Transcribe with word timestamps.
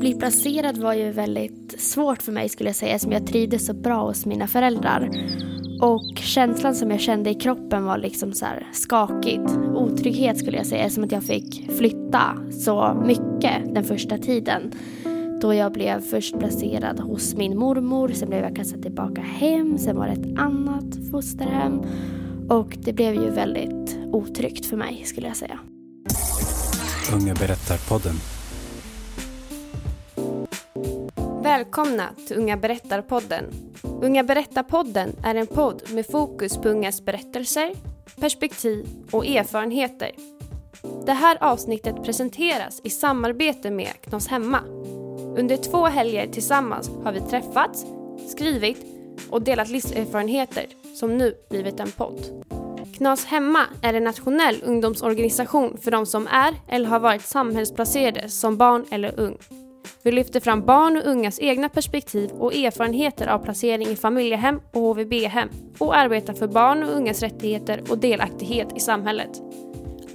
bli 0.00 0.14
placerad 0.14 0.78
var 0.78 0.94
ju 0.94 1.10
väldigt 1.10 1.80
svårt 1.80 2.22
för 2.22 2.32
mig 2.32 2.48
skulle 2.48 2.68
jag 2.68 2.76
säga 2.76 2.98
som 2.98 3.12
jag 3.12 3.26
trivdes 3.26 3.66
så 3.66 3.74
bra 3.74 4.06
hos 4.06 4.26
mina 4.26 4.46
föräldrar. 4.46 5.10
Och 5.80 6.18
känslan 6.18 6.74
som 6.74 6.90
jag 6.90 7.00
kände 7.00 7.30
i 7.30 7.34
kroppen 7.34 7.84
var 7.84 7.98
liksom 7.98 8.32
så 8.32 8.44
här 8.44 8.66
skakigt. 8.72 9.50
Otrygghet 9.74 10.38
skulle 10.38 10.56
jag 10.56 10.66
säga, 10.66 10.90
som 10.90 11.04
att 11.04 11.12
jag 11.12 11.22
fick 11.22 11.70
flytta 11.78 12.22
så 12.64 13.02
mycket 13.04 13.74
den 13.74 13.84
första 13.84 14.18
tiden. 14.18 14.72
Då 15.40 15.54
jag 15.54 15.72
blev 15.72 16.00
först 16.00 16.38
placerad 16.38 17.00
hos 17.00 17.34
min 17.34 17.58
mormor, 17.58 18.08
sen 18.08 18.28
blev 18.28 18.40
jag 18.40 18.56
kastad 18.56 18.82
tillbaka 18.82 19.20
hem, 19.20 19.78
sen 19.78 19.96
var 19.96 20.06
det 20.06 20.12
ett 20.12 20.38
annat 20.38 21.10
fosterhem. 21.10 21.82
Och 22.48 22.76
det 22.78 22.92
blev 22.92 23.14
ju 23.14 23.30
väldigt 23.30 23.98
otryggt 24.12 24.66
för 24.66 24.76
mig 24.76 25.02
skulle 25.04 25.26
jag 25.26 25.36
säga. 25.36 25.58
Unga 27.14 27.34
berättar-podden. 27.34 28.39
Välkomna 31.50 32.08
till 32.26 32.36
Unga 32.36 32.56
berättar-podden. 32.56 33.44
Unga 33.82 34.22
berättar-podden 34.22 35.08
är 35.24 35.34
en 35.34 35.46
podd 35.46 35.82
med 35.92 36.06
fokus 36.06 36.56
på 36.56 36.68
ungas 36.68 37.04
berättelser, 37.04 37.72
perspektiv 38.20 38.86
och 39.10 39.26
erfarenheter. 39.26 40.10
Det 41.06 41.12
här 41.12 41.38
avsnittet 41.40 42.04
presenteras 42.04 42.80
i 42.84 42.90
samarbete 42.90 43.70
med 43.70 43.88
Knas 44.00 44.28
Hemma. 44.28 44.60
Under 45.36 45.56
två 45.56 45.86
helger 45.86 46.26
tillsammans 46.26 46.90
har 47.04 47.12
vi 47.12 47.20
träffats, 47.20 47.86
skrivit 48.28 48.86
och 49.30 49.42
delat 49.42 49.68
livserfarenheter 49.68 50.66
som 50.94 51.18
nu 51.18 51.34
blivit 51.50 51.80
en 51.80 51.92
podd. 51.92 52.46
Knas 52.96 53.24
Hemma 53.24 53.66
är 53.82 53.94
en 53.94 54.04
nationell 54.04 54.56
ungdomsorganisation 54.64 55.78
för 55.82 55.90
de 55.90 56.06
som 56.06 56.26
är 56.26 56.54
eller 56.68 56.88
har 56.88 57.00
varit 57.00 57.22
samhällsplacerade 57.22 58.28
som 58.28 58.56
barn 58.56 58.84
eller 58.90 59.20
ung. 59.20 59.38
Vi 60.02 60.12
lyfter 60.12 60.40
fram 60.40 60.66
barn 60.66 60.96
och 60.96 61.06
ungas 61.06 61.40
egna 61.40 61.68
perspektiv 61.68 62.30
och 62.30 62.54
erfarenheter 62.54 63.26
av 63.26 63.38
placering 63.38 63.88
i 63.88 63.96
familjehem 63.96 64.60
och 64.72 64.80
HVB-hem 64.80 65.48
och 65.78 65.96
arbetar 65.96 66.34
för 66.34 66.48
barn 66.48 66.82
och 66.82 66.96
ungas 66.96 67.22
rättigheter 67.22 67.82
och 67.90 67.98
delaktighet 67.98 68.68
i 68.76 68.80
samhället. 68.80 69.30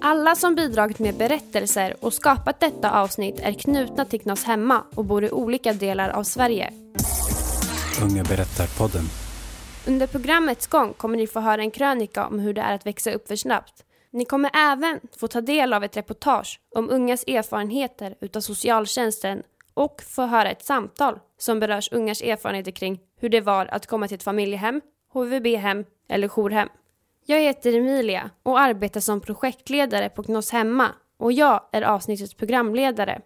Alla 0.02 0.36
som 0.36 0.56
bidragit 0.56 1.00
med 1.00 1.16
berättelser 1.16 1.96
och 2.00 2.14
skapat 2.14 2.60
detta 2.60 2.92
avsnitt 2.92 3.40
är 3.40 3.54
knutna 3.54 4.06
till 4.06 4.22
Knas 4.22 4.44
Hemma 4.44 4.84
och 4.96 5.06
bor 5.06 5.24
i 5.24 5.32
olika 5.32 5.74
delar 5.74 6.10
av 6.10 6.24
Sverige. 6.24 6.74
Unga 8.04 8.24
berättar-podden. 8.24 9.04
Under 9.88 10.08
programmets 10.08 10.68
gång 10.68 10.94
kommer 10.94 11.18
ni 11.18 11.28
få 11.28 11.40
höra 11.40 11.62
en 11.62 11.72
krönika 11.72 12.28
om 12.28 12.40
hur 12.40 12.54
det 12.54 12.62
är 12.62 12.76
att 12.76 12.86
växa 12.86 13.12
upp 13.12 13.28
för 13.28 13.36
snabbt. 13.36 13.84
Ni 14.12 14.26
kommer 14.26 14.52
även 14.54 15.00
få 15.20 15.28
ta 15.28 15.42
del 15.42 15.74
av 15.74 15.84
ett 15.84 15.98
reportage 15.98 16.60
om 16.76 16.90
ungas 16.90 17.24
erfarenheter 17.28 18.16
utav 18.22 18.42
socialtjänsten 18.42 19.44
och 19.76 20.02
få 20.02 20.26
höra 20.26 20.52
ett 20.52 20.66
samtal 20.66 21.20
som 21.38 21.60
berörs 21.60 21.92
ungas 21.92 22.22
erfarenheter 22.22 22.72
kring 22.72 23.00
hur 23.20 23.30
det 23.30 23.42
var 23.42 23.66
att 23.66 23.88
komma 23.88 24.08
till 24.08 24.16
ett 24.16 24.24
familjehem, 24.24 24.82
HVB-hem 25.14 25.86
eller 26.10 26.28
jourhem. 26.28 26.70
Jag 27.26 27.42
heter 27.42 27.74
Emilia 27.74 28.30
och 28.44 28.60
arbetar 28.60 29.00
som 29.00 29.22
projektledare 29.22 30.10
på 30.10 30.24
Knos 30.24 30.52
Hemma 30.52 30.92
och 31.18 31.32
jag 31.32 31.62
är 31.72 31.82
avsnittets 31.82 32.34
programledare. 32.34 33.22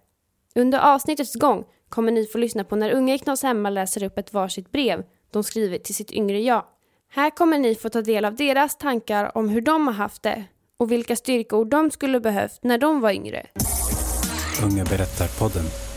Under 0.56 0.80
avsnittets 0.80 1.36
gång 1.36 1.66
kommer 1.90 2.12
ni 2.12 2.26
få 2.26 2.38
lyssna 2.38 2.64
på 2.64 2.76
när 2.76 2.92
unga 2.92 3.14
i 3.14 3.20
Knos 3.20 3.44
Hemma 3.44 3.70
läser 3.70 4.04
upp 4.04 4.18
ett 4.18 4.34
varsitt 4.34 4.72
brev 4.72 5.04
de 5.32 5.44
skrivit 5.44 5.84
till 5.84 5.96
sitt 5.96 6.12
yngre 6.12 6.42
jag. 6.42 6.66
Här 7.12 7.30
kommer 7.30 7.58
ni 7.58 7.76
få 7.76 7.90
ta 7.90 8.02
del 8.02 8.26
av 8.26 8.36
deras 8.36 8.78
tankar 8.78 9.38
om 9.38 9.50
hur 9.50 9.62
de 9.62 9.88
har 9.88 9.94
haft 9.94 10.24
det 10.24 10.44
och 10.78 10.92
vilka 10.92 11.16
styrkeord 11.16 11.68
de 11.68 11.92
skulle 11.92 12.20
behövt 12.20 12.60
när 12.62 12.78
de 12.78 13.02
var 13.02 13.12
yngre. 13.12 13.46
Unga 14.64 14.84
berättar-podden. 14.84 15.89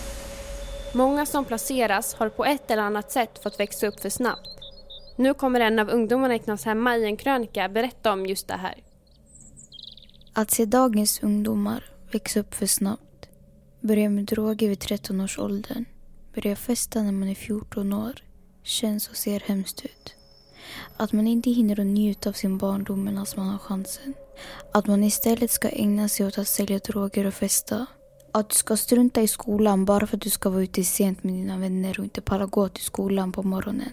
Många 0.95 1.27
som 1.27 1.45
placeras 1.45 2.15
har 2.15 2.29
på 2.29 2.45
ett 2.45 2.71
eller 2.71 2.83
annat 2.83 3.13
sätt 3.13 3.43
fått 3.43 3.61
växa 3.61 3.87
upp 3.87 4.01
för 4.01 4.11
snabbt. 4.11 4.49
Nu 5.17 5.35
kommer 5.35 5.61
en 5.61 5.79
av 5.79 5.91
ungdomarna 5.91 6.35
i 6.35 6.39
Knas 6.39 6.65
hemma 6.65 6.97
i 6.97 7.05
en 7.05 7.17
krönika 7.17 7.69
berätta 7.69 8.13
om 8.13 8.27
just 8.27 8.49
det 8.49 8.55
här. 8.55 8.83
Att 10.33 10.51
se 10.51 10.65
dagens 10.65 11.23
ungdomar 11.23 11.85
växa 12.13 12.41
upp 12.41 12.55
för 12.55 12.67
snabbt. 12.67 13.29
Börja 13.81 14.11
med 14.11 14.25
droger 14.25 14.69
vid 14.69 14.81
13 14.81 15.21
års 15.21 15.39
åldern. 15.39 15.85
Börja 16.35 16.57
festa 16.57 17.03
när 17.03 17.13
man 17.13 17.29
är 17.29 17.35
14 17.35 17.93
år. 17.93 18.15
Känns 18.63 19.09
och 19.09 19.17
ser 19.17 19.41
hemskt 19.41 19.85
ut. 19.85 20.15
Att 20.97 21.13
man 21.13 21.27
inte 21.27 21.51
hinner 21.51 21.81
att 21.81 21.87
njuta 21.87 22.29
av 22.29 22.33
sin 22.33 22.59
barndom 22.59 23.05
medan 23.05 23.27
man 23.37 23.49
har 23.49 23.59
chansen. 23.59 24.15
Att 24.73 24.87
man 24.87 25.05
istället 25.05 25.51
ska 25.51 25.69
ägna 25.69 26.09
sig 26.09 26.27
åt 26.27 26.39
att 26.39 26.49
sälja 26.49 26.79
droger 26.79 27.27
och 27.27 27.35
festa. 27.35 27.87
Att 28.35 28.49
du 28.49 28.55
ska 28.55 28.77
strunta 28.77 29.23
i 29.23 29.29
skolan 29.29 29.85
bara 29.85 30.07
för 30.07 30.17
att 30.17 30.23
du 30.23 30.31
ska 30.31 30.51
vara 30.51 30.63
ute 30.63 30.85
sent 30.85 31.25
med 31.25 31.35
dina 31.35 31.59
vänner 31.59 31.99
och 31.99 32.05
inte 32.05 32.21
palla 32.21 32.47
gå 32.47 32.69
till 32.69 32.85
skolan 32.85 33.33
på 33.33 33.43
morgonen. 33.43 33.93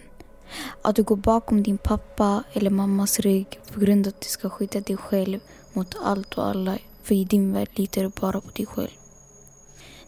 Att 0.82 0.96
du 0.96 1.02
går 1.02 1.16
bakom 1.16 1.62
din 1.62 1.78
pappa 1.78 2.44
eller 2.52 2.70
mammas 2.70 3.20
rygg 3.20 3.60
på 3.72 3.80
grund 3.80 4.06
av 4.06 4.10
att 4.10 4.20
du 4.20 4.28
ska 4.28 4.50
skydda 4.50 4.80
dig 4.80 4.96
själv 4.96 5.40
mot 5.72 5.96
allt 6.04 6.38
och 6.38 6.46
alla. 6.46 6.78
För 7.02 7.14
i 7.14 7.24
din 7.24 7.52
värld 7.52 7.68
litar 7.74 8.02
du 8.02 8.08
bara 8.20 8.40
på 8.40 8.50
dig 8.50 8.66
själv. 8.66 8.90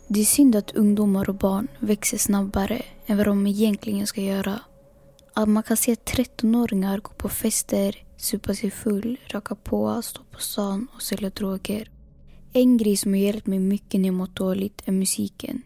Det 0.08 0.20
är 0.20 0.24
synd 0.24 0.56
att 0.56 0.70
ungdomar 0.70 1.28
och 1.28 1.34
barn 1.34 1.68
växer 1.78 2.18
snabbare 2.18 2.82
än 3.06 3.16
vad 3.16 3.26
de 3.26 3.46
egentligen 3.46 4.06
ska 4.06 4.20
göra. 4.20 4.60
Att 5.34 5.48
man 5.48 5.62
kan 5.62 5.76
se 5.76 5.94
13-åringar 5.94 7.00
gå 7.00 7.12
på 7.12 7.28
fester, 7.28 8.04
supa 8.16 8.54
sig 8.54 8.70
full, 8.70 9.20
röka 9.26 9.54
på, 9.54 10.02
stå 10.02 10.22
på 10.30 10.40
stan 10.40 10.88
och 10.94 11.02
sälja 11.02 11.30
droger. 11.30 11.91
En 12.54 12.76
grej 12.76 12.96
som 12.96 13.12
har 13.12 13.18
hjälpt 13.18 13.46
mig 13.46 13.58
mycket 13.58 14.00
när 14.00 14.08
jag 14.08 14.14
mått 14.14 14.36
dåligt 14.36 14.82
är 14.84 14.92
musiken. 14.92 15.62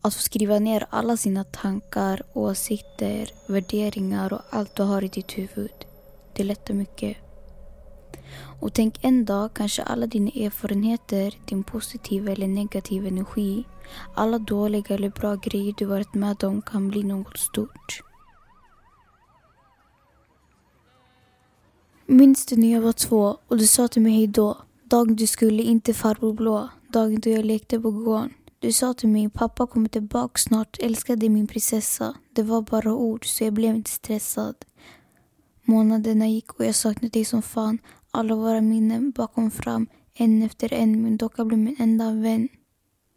Att 0.00 0.14
få 0.14 0.20
skriva 0.20 0.58
ner 0.58 0.86
alla 0.90 1.16
sina 1.16 1.44
tankar, 1.44 2.22
åsikter, 2.32 3.30
värderingar 3.46 4.32
och 4.32 4.40
allt 4.50 4.76
du 4.76 4.82
har 4.82 5.04
i 5.04 5.08
ditt 5.08 5.38
huvud. 5.38 5.86
Det 6.36 6.44
lättar 6.44 6.74
mycket. 6.74 7.16
Och 8.60 8.72
tänk 8.72 9.04
en 9.04 9.24
dag 9.24 9.54
kanske 9.54 9.82
alla 9.82 10.06
dina 10.06 10.30
erfarenheter, 10.30 11.38
din 11.44 11.64
positiva 11.64 12.32
eller 12.32 12.48
negativa 12.48 13.08
energi, 13.08 13.64
alla 14.14 14.38
dåliga 14.38 14.94
eller 14.94 15.10
bra 15.10 15.34
grejer 15.34 15.74
du 15.78 15.84
varit 15.84 16.14
med 16.14 16.44
om 16.44 16.62
kan 16.62 16.88
bli 16.88 17.02
något 17.02 17.38
stort. 17.38 18.02
Minns 22.06 22.46
du 22.46 22.56
när 22.56 22.72
jag 22.72 22.80
var 22.80 22.92
två 22.92 23.38
och 23.48 23.58
du 23.58 23.66
sa 23.66 23.88
till 23.88 24.02
mig 24.02 24.12
hejdå? 24.12 24.56
Dagen 24.94 25.16
du 25.16 25.26
skulle 25.26 25.62
inte 25.62 25.94
farbror 25.94 26.32
blå, 26.32 26.68
dagen 26.88 27.20
då 27.20 27.30
jag 27.30 27.44
lekte 27.44 27.80
på 27.80 27.90
gården. 27.90 28.34
Du 28.58 28.72
sa 28.72 28.94
till 28.94 29.08
mig, 29.08 29.30
pappa 29.30 29.66
kommer 29.66 29.88
tillbaka 29.88 30.38
snart, 30.38 30.78
älskade 30.80 31.28
min 31.28 31.46
prinsessa. 31.46 32.14
Det 32.32 32.42
var 32.42 32.62
bara 32.62 32.94
ord, 32.94 33.26
så 33.26 33.44
jag 33.44 33.52
blev 33.52 33.76
inte 33.76 33.90
stressad. 33.90 34.54
Månaderna 35.64 36.28
gick 36.28 36.52
och 36.52 36.64
jag 36.64 36.74
saknade 36.74 37.08
dig 37.08 37.24
som 37.24 37.42
fan. 37.42 37.78
Alla 38.10 38.34
våra 38.34 38.60
minnen 38.60 39.10
bakom 39.10 39.50
fram, 39.50 39.86
en 40.14 40.42
efter 40.42 40.72
en. 40.74 41.02
Min 41.02 41.16
docka 41.16 41.44
blev 41.44 41.58
min 41.58 41.76
enda 41.78 42.12
vän. 42.12 42.48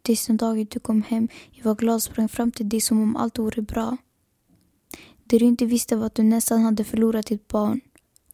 Tills 0.02 0.26
den 0.26 0.36
dagen 0.36 0.66
du 0.70 0.80
kom 0.80 1.02
hem, 1.02 1.28
jag 1.50 1.64
var 1.64 1.74
glad 1.74 1.94
och 1.94 2.02
sprang 2.02 2.28
fram 2.28 2.52
till 2.52 2.68
dig 2.68 2.80
som 2.80 3.02
om 3.02 3.16
allt 3.16 3.38
vore 3.38 3.62
bra. 3.62 3.96
Det 5.24 5.38
du 5.38 5.44
inte 5.44 5.66
visste 5.66 5.96
var 5.96 6.06
att 6.06 6.14
du 6.14 6.22
nästan 6.22 6.62
hade 6.62 6.84
förlorat 6.84 7.26
ditt 7.26 7.48
barn. 7.48 7.80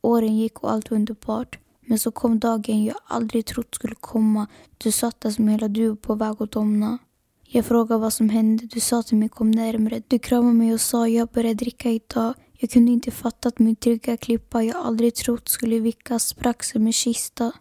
Åren 0.01 0.37
gick 0.37 0.65
och 0.65 0.73
allt 0.73 0.91
var 0.91 0.97
underbart. 0.97 1.59
Men 1.87 1.99
så 1.99 2.11
kom 2.11 2.39
dagen 2.39 2.85
jag 2.85 2.97
aldrig 3.07 3.47
trott 3.47 3.75
skulle 3.75 3.95
komma. 3.95 4.47
Du 4.79 4.93
satt 4.93 5.21
där 5.21 5.31
som 5.31 5.49
hela 5.49 5.69
du 5.69 5.97
på 5.97 6.15
väg 6.15 6.37
att 6.43 6.53
domna. 6.53 6.99
Jag 7.47 7.65
frågade 7.65 8.01
vad 8.01 8.13
som 8.13 8.29
hände. 8.29 8.67
Du 8.67 8.81
sa 8.81 9.03
till 9.03 9.17
mig 9.17 9.29
kom 9.29 9.51
närmre. 9.51 10.03
Du 10.09 10.19
kramade 10.19 10.55
mig 10.55 10.75
och 10.75 10.81
sa 10.81 11.09
jag 11.09 11.29
började 11.29 11.55
dricka 11.55 11.91
idag. 11.91 12.35
Jag 12.53 12.71
kunde 12.71 12.93
inte 12.93 13.11
fatta 13.11 13.49
att 13.49 13.59
min 13.59 13.77
trygga 13.77 14.17
klippa 14.17 14.63
jag 14.63 14.77
aldrig 14.77 15.15
trott 15.15 15.49
skulle 15.49 15.79
vickas 15.79 16.27
sprack 16.27 16.65
som 16.65 16.87
en 16.87 16.93
kista. 16.93 17.53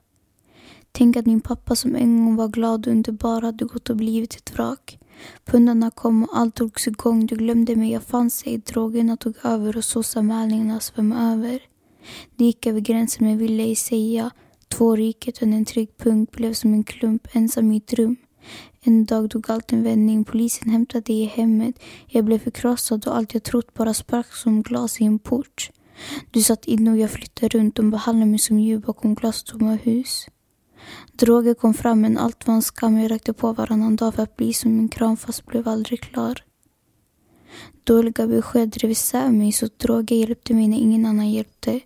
Tänk 0.92 1.18
att 1.18 1.26
min 1.26 1.42
pappa 1.42 1.76
som 1.76 1.96
en 1.96 2.26
gång 2.26 2.36
var 2.36 2.48
glad 2.48 2.88
och 2.88 2.94
underbar 2.94 3.42
hade 3.42 3.66
gått 3.66 3.90
och 3.90 3.96
blivit 3.98 4.36
ett 4.36 4.54
vrak. 4.54 5.00
Pundarna 5.46 5.92
kom 5.92 6.24
och 6.24 6.38
allt 6.38 6.56
drogs 6.56 6.88
igång. 6.88 7.26
Du 7.26 7.36
glömde 7.36 7.76
mig, 7.76 7.92
jag 7.92 8.04
fanns 8.04 8.44
ej. 8.46 8.58
Drogerna 8.58 9.18
tog 9.18 9.36
över 9.44 9.78
och 9.78 9.84
SOS-anmälningarna 9.84 10.80
svämmade 10.80 11.34
över. 11.34 11.60
Det 12.36 12.46
gick 12.46 12.68
över 12.68 12.80
gränsen 12.80 13.28
men 13.28 13.38
ville 13.38 13.64
ej 13.64 13.76
säga. 13.76 14.32
Två 14.68 14.96
riket 14.96 15.38
och 15.38 15.48
en 15.48 15.66
trygg 15.66 15.98
punkt 15.98 16.32
blev 16.32 16.54
som 16.54 16.74
en 16.74 16.84
klump 16.84 17.28
ensam 17.32 17.72
i 17.72 17.78
ett 17.78 17.94
rum. 17.94 18.16
En 18.82 19.06
dag 19.06 19.30
tog 19.30 19.52
allt 19.52 19.74
en 19.74 19.84
vändning. 19.84 20.24
Polisen 20.24 20.70
hämtade 20.70 21.14
i 21.14 21.26
hemmet. 21.26 21.76
Jag 22.08 22.26
blev 22.26 22.40
förkrossad 22.40 23.08
och 23.08 23.18
allt 23.18 23.34
jag 23.34 23.44
trott 23.44 23.74
bara 23.74 23.94
sprack 23.94 24.34
som 24.34 24.62
glas 24.62 25.02
i 25.02 25.04
en 25.04 25.20
port. 25.20 25.72
Du 26.32 26.44
satt 26.44 26.66
inne 26.66 26.92
och 26.92 26.98
jag 26.98 27.12
flyttade 27.12 27.58
runt. 27.58 27.76
De 27.76 27.92
behandlade 27.92 28.32
mig 28.32 28.40
som 28.40 28.60
djur 28.60 28.78
bakom 28.78 29.16
glastomma 29.16 29.76
hus. 29.76 30.28
Droger 31.14 31.54
kom 31.54 31.74
fram 31.74 32.02
men 32.02 32.18
allt 32.18 32.48
var 32.48 32.56
en 32.56 32.62
skam. 32.62 32.98
Jag 32.98 33.12
rökte 33.12 33.34
på 33.34 33.54
varannan 33.54 33.96
dag 33.96 34.16
för 34.16 34.24
att 34.24 34.38
bli 34.38 34.54
som 34.54 34.80
en 34.80 34.90
kram 34.90 35.18
fast 35.18 35.46
blev 35.46 35.68
aldrig 35.68 36.02
klar. 36.02 36.44
Dåliga 37.84 38.28
besked 38.28 38.70
drev 38.70 38.92
isär 38.92 39.30
mig 39.30 39.52
så 39.52 39.68
droger 39.78 40.16
hjälpte 40.16 40.54
mig 40.54 40.68
när 40.68 40.78
ingen 40.78 41.06
annan 41.06 41.32
hjälpte. 41.32 41.80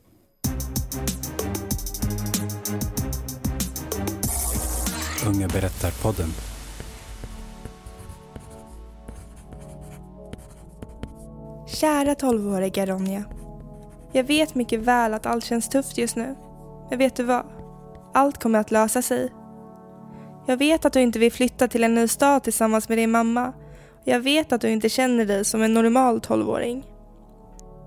Unga 5.28 5.48
berättar-podden. 5.48 6.30
Kära 11.68 12.16
tolvåriga 12.16 12.86
Ronja. 12.86 13.24
Jag 14.12 14.24
vet 14.24 14.56
mycket 14.56 14.80
väl 14.80 15.14
att 15.14 15.26
allt 15.26 15.46
känns 15.46 15.70
tufft 15.70 15.98
just 15.98 16.16
nu. 16.16 16.36
Men 16.90 17.00
vet 17.00 17.16
du 17.16 17.24
vad? 17.24 17.46
Allt 18.14 18.38
kommer 18.38 18.60
att 18.60 18.72
lösa 18.72 19.02
sig. 19.02 19.34
Jag 20.46 20.58
vet 20.58 20.86
att 20.86 20.94
du 20.94 21.02
inte 21.02 21.20
vill 21.20 21.32
flytta 21.32 21.68
till 21.68 21.84
en 21.84 21.96
ny 21.96 22.08
stad 22.08 22.44
tillsammans 22.44 22.90
med 22.90 22.98
din 22.98 23.12
mamma. 23.12 23.54
Jag 24.04 24.20
vet 24.20 24.52
att 24.52 24.62
du 24.62 24.70
inte 24.70 24.90
känner 24.90 25.26
dig 25.26 25.46
som 25.46 25.62
en 25.62 25.74
normal 25.74 26.22
tolvåring. 26.22 26.86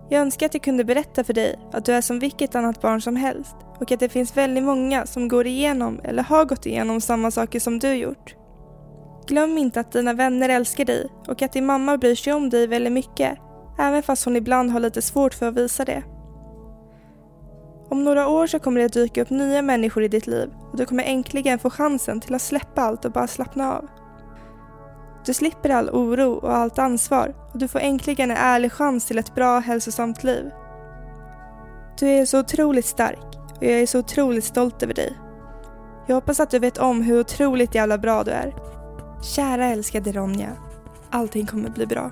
Jag 0.08 0.20
önskar 0.20 0.46
att 0.46 0.54
jag 0.54 0.62
kunde 0.62 0.84
berätta 0.84 1.24
för 1.24 1.32
dig 1.32 1.58
att 1.72 1.84
du 1.84 1.92
är 1.92 2.00
som 2.00 2.18
vilket 2.18 2.54
annat 2.54 2.80
barn 2.80 3.02
som 3.02 3.16
helst 3.16 3.56
och 3.80 3.92
att 3.92 4.00
det 4.00 4.08
finns 4.08 4.36
väldigt 4.36 4.64
många 4.64 5.06
som 5.06 5.28
går 5.28 5.46
igenom 5.46 6.00
eller 6.04 6.22
har 6.22 6.44
gått 6.44 6.66
igenom 6.66 7.00
samma 7.00 7.30
saker 7.30 7.60
som 7.60 7.78
du 7.78 7.94
gjort. 7.94 8.34
Glöm 9.26 9.58
inte 9.58 9.80
att 9.80 9.92
dina 9.92 10.12
vänner 10.12 10.48
älskar 10.48 10.84
dig 10.84 11.08
och 11.28 11.42
att 11.42 11.52
din 11.52 11.66
mamma 11.66 11.96
bryr 11.96 12.14
sig 12.14 12.32
om 12.32 12.50
dig 12.50 12.66
väldigt 12.66 12.92
mycket, 12.92 13.38
även 13.78 14.02
fast 14.02 14.24
hon 14.24 14.36
ibland 14.36 14.70
har 14.70 14.80
lite 14.80 15.02
svårt 15.02 15.34
för 15.34 15.48
att 15.48 15.56
visa 15.56 15.84
det. 15.84 16.02
Om 17.90 18.04
några 18.04 18.28
år 18.28 18.46
så 18.46 18.58
kommer 18.58 18.80
det 18.80 18.86
att 18.86 18.92
dyka 18.92 19.22
upp 19.22 19.30
nya 19.30 19.62
människor 19.62 20.02
i 20.02 20.08
ditt 20.08 20.26
liv 20.26 20.50
och 20.72 20.76
du 20.76 20.84
kommer 20.84 21.04
äntligen 21.04 21.58
få 21.58 21.70
chansen 21.70 22.20
till 22.20 22.34
att 22.34 22.42
släppa 22.42 22.82
allt 22.82 23.04
och 23.04 23.12
bara 23.12 23.26
slappna 23.26 23.74
av. 23.74 23.86
Du 25.26 25.34
slipper 25.34 25.70
all 25.70 25.90
oro 25.90 26.32
och 26.32 26.56
allt 26.56 26.78
ansvar 26.78 27.34
och 27.52 27.58
du 27.58 27.68
får 27.68 27.78
äntligen 27.78 28.30
en 28.30 28.36
ärlig 28.36 28.72
chans 28.72 29.06
till 29.06 29.18
ett 29.18 29.34
bra 29.34 29.58
hälsosamt 29.58 30.24
liv. 30.24 30.50
Du 31.98 32.08
är 32.08 32.26
så 32.26 32.40
otroligt 32.40 32.86
stark 32.86 33.39
och 33.60 33.66
jag 33.66 33.80
är 33.80 33.86
så 33.86 33.98
otroligt 33.98 34.44
stolt 34.44 34.82
över 34.82 34.94
dig. 34.94 35.18
Jag 36.06 36.14
hoppas 36.14 36.40
att 36.40 36.50
du 36.50 36.58
vet 36.58 36.78
om 36.78 37.02
hur 37.02 37.20
otroligt 37.20 37.74
jävla 37.74 37.98
bra 37.98 38.24
du 38.24 38.30
är. 38.30 38.54
Kära 39.36 39.66
älskade 39.66 40.12
Ronja, 40.12 40.56
allting 41.10 41.46
kommer 41.46 41.70
bli 41.70 41.86
bra. 41.86 42.10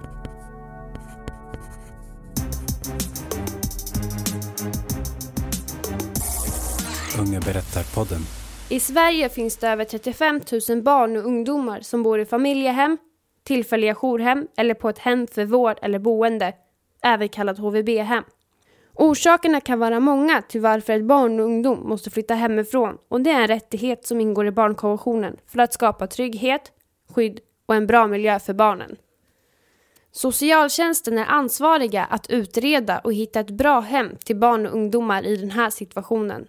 Unga 7.20 7.40
berättar-podden. 7.40 8.20
I 8.68 8.80
Sverige 8.80 9.28
finns 9.28 9.56
det 9.56 9.68
över 9.68 9.84
35 9.84 10.40
000 10.68 10.82
barn 10.82 11.16
och 11.16 11.26
ungdomar 11.26 11.80
som 11.80 12.02
bor 12.02 12.20
i 12.20 12.26
familjehem, 12.26 12.98
tillfälliga 13.44 13.94
jourhem 13.94 14.46
eller 14.56 14.74
på 14.74 14.88
ett 14.88 14.98
hem 14.98 15.26
för 15.26 15.44
vård 15.44 15.76
eller 15.82 15.98
boende, 15.98 16.52
även 17.02 17.28
kallat 17.28 17.58
HVB-hem. 17.58 18.24
Orsakerna 19.00 19.60
kan 19.60 19.78
vara 19.78 20.00
många 20.00 20.42
till 20.42 20.60
varför 20.60 20.92
ett 20.92 21.04
barn 21.04 21.40
och 21.40 21.46
ungdom 21.46 21.88
måste 21.88 22.10
flytta 22.10 22.34
hemifrån 22.34 22.98
och 23.08 23.20
det 23.20 23.30
är 23.30 23.40
en 23.40 23.48
rättighet 23.48 24.06
som 24.06 24.20
ingår 24.20 24.46
i 24.46 24.50
barnkonventionen 24.50 25.36
för 25.46 25.58
att 25.58 25.72
skapa 25.72 26.06
trygghet, 26.06 26.72
skydd 27.14 27.40
och 27.66 27.74
en 27.74 27.86
bra 27.86 28.06
miljö 28.06 28.38
för 28.38 28.54
barnen. 28.54 28.96
Socialtjänsten 30.12 31.18
är 31.18 31.24
ansvariga 31.24 32.04
att 32.04 32.30
utreda 32.30 32.98
och 32.98 33.12
hitta 33.12 33.40
ett 33.40 33.50
bra 33.50 33.80
hem 33.80 34.16
till 34.24 34.36
barn 34.36 34.66
och 34.66 34.72
ungdomar 34.72 35.26
i 35.26 35.36
den 35.36 35.50
här 35.50 35.70
situationen. 35.70 36.46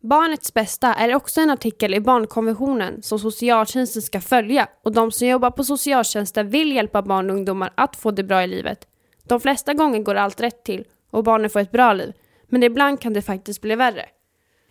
Barnets 0.00 0.54
bästa 0.54 0.94
är 0.94 1.14
också 1.14 1.40
en 1.40 1.50
artikel 1.50 1.94
i 1.94 2.00
barnkonventionen 2.00 3.02
som 3.02 3.18
socialtjänsten 3.18 4.02
ska 4.02 4.20
följa 4.20 4.68
och 4.82 4.92
de 4.92 5.12
som 5.12 5.28
jobbar 5.28 5.50
på 5.50 5.64
socialtjänsten 5.64 6.50
vill 6.50 6.72
hjälpa 6.72 7.02
barn 7.02 7.30
och 7.30 7.36
ungdomar 7.36 7.72
att 7.74 7.96
få 7.96 8.10
det 8.10 8.22
bra 8.22 8.44
i 8.44 8.46
livet. 8.46 8.88
De 9.24 9.40
flesta 9.40 9.74
gånger 9.74 10.02
går 10.02 10.14
allt 10.14 10.40
rätt 10.40 10.64
till 10.64 10.84
och 11.10 11.24
barnen 11.24 11.50
får 11.50 11.60
ett 11.60 11.72
bra 11.72 11.92
liv, 11.92 12.12
men 12.48 12.62
ibland 12.62 13.00
kan 13.00 13.12
det 13.12 13.22
faktiskt 13.22 13.60
bli 13.60 13.74
värre. 13.74 14.06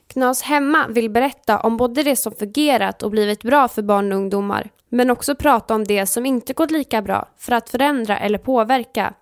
Knas 0.07 0.41
Hemma 0.41 0.87
vill 0.87 1.09
berätta 1.09 1.59
om 1.59 1.77
både 1.77 2.03
det 2.03 2.15
som 2.15 2.33
fungerat 2.33 3.03
och 3.03 3.11
blivit 3.11 3.43
bra 3.43 3.67
för 3.67 3.81
barn 3.81 4.11
och 4.11 4.17
ungdomar, 4.17 4.69
men 4.89 5.09
också 5.09 5.35
prata 5.35 5.75
om 5.75 5.83
det 5.83 6.05
som 6.05 6.25
inte 6.25 6.53
gått 6.53 6.71
lika 6.71 7.01
bra 7.01 7.27
för 7.37 7.51
att 7.51 7.69
förändra 7.69 8.19
eller 8.19 8.37
påverka. 8.37 9.13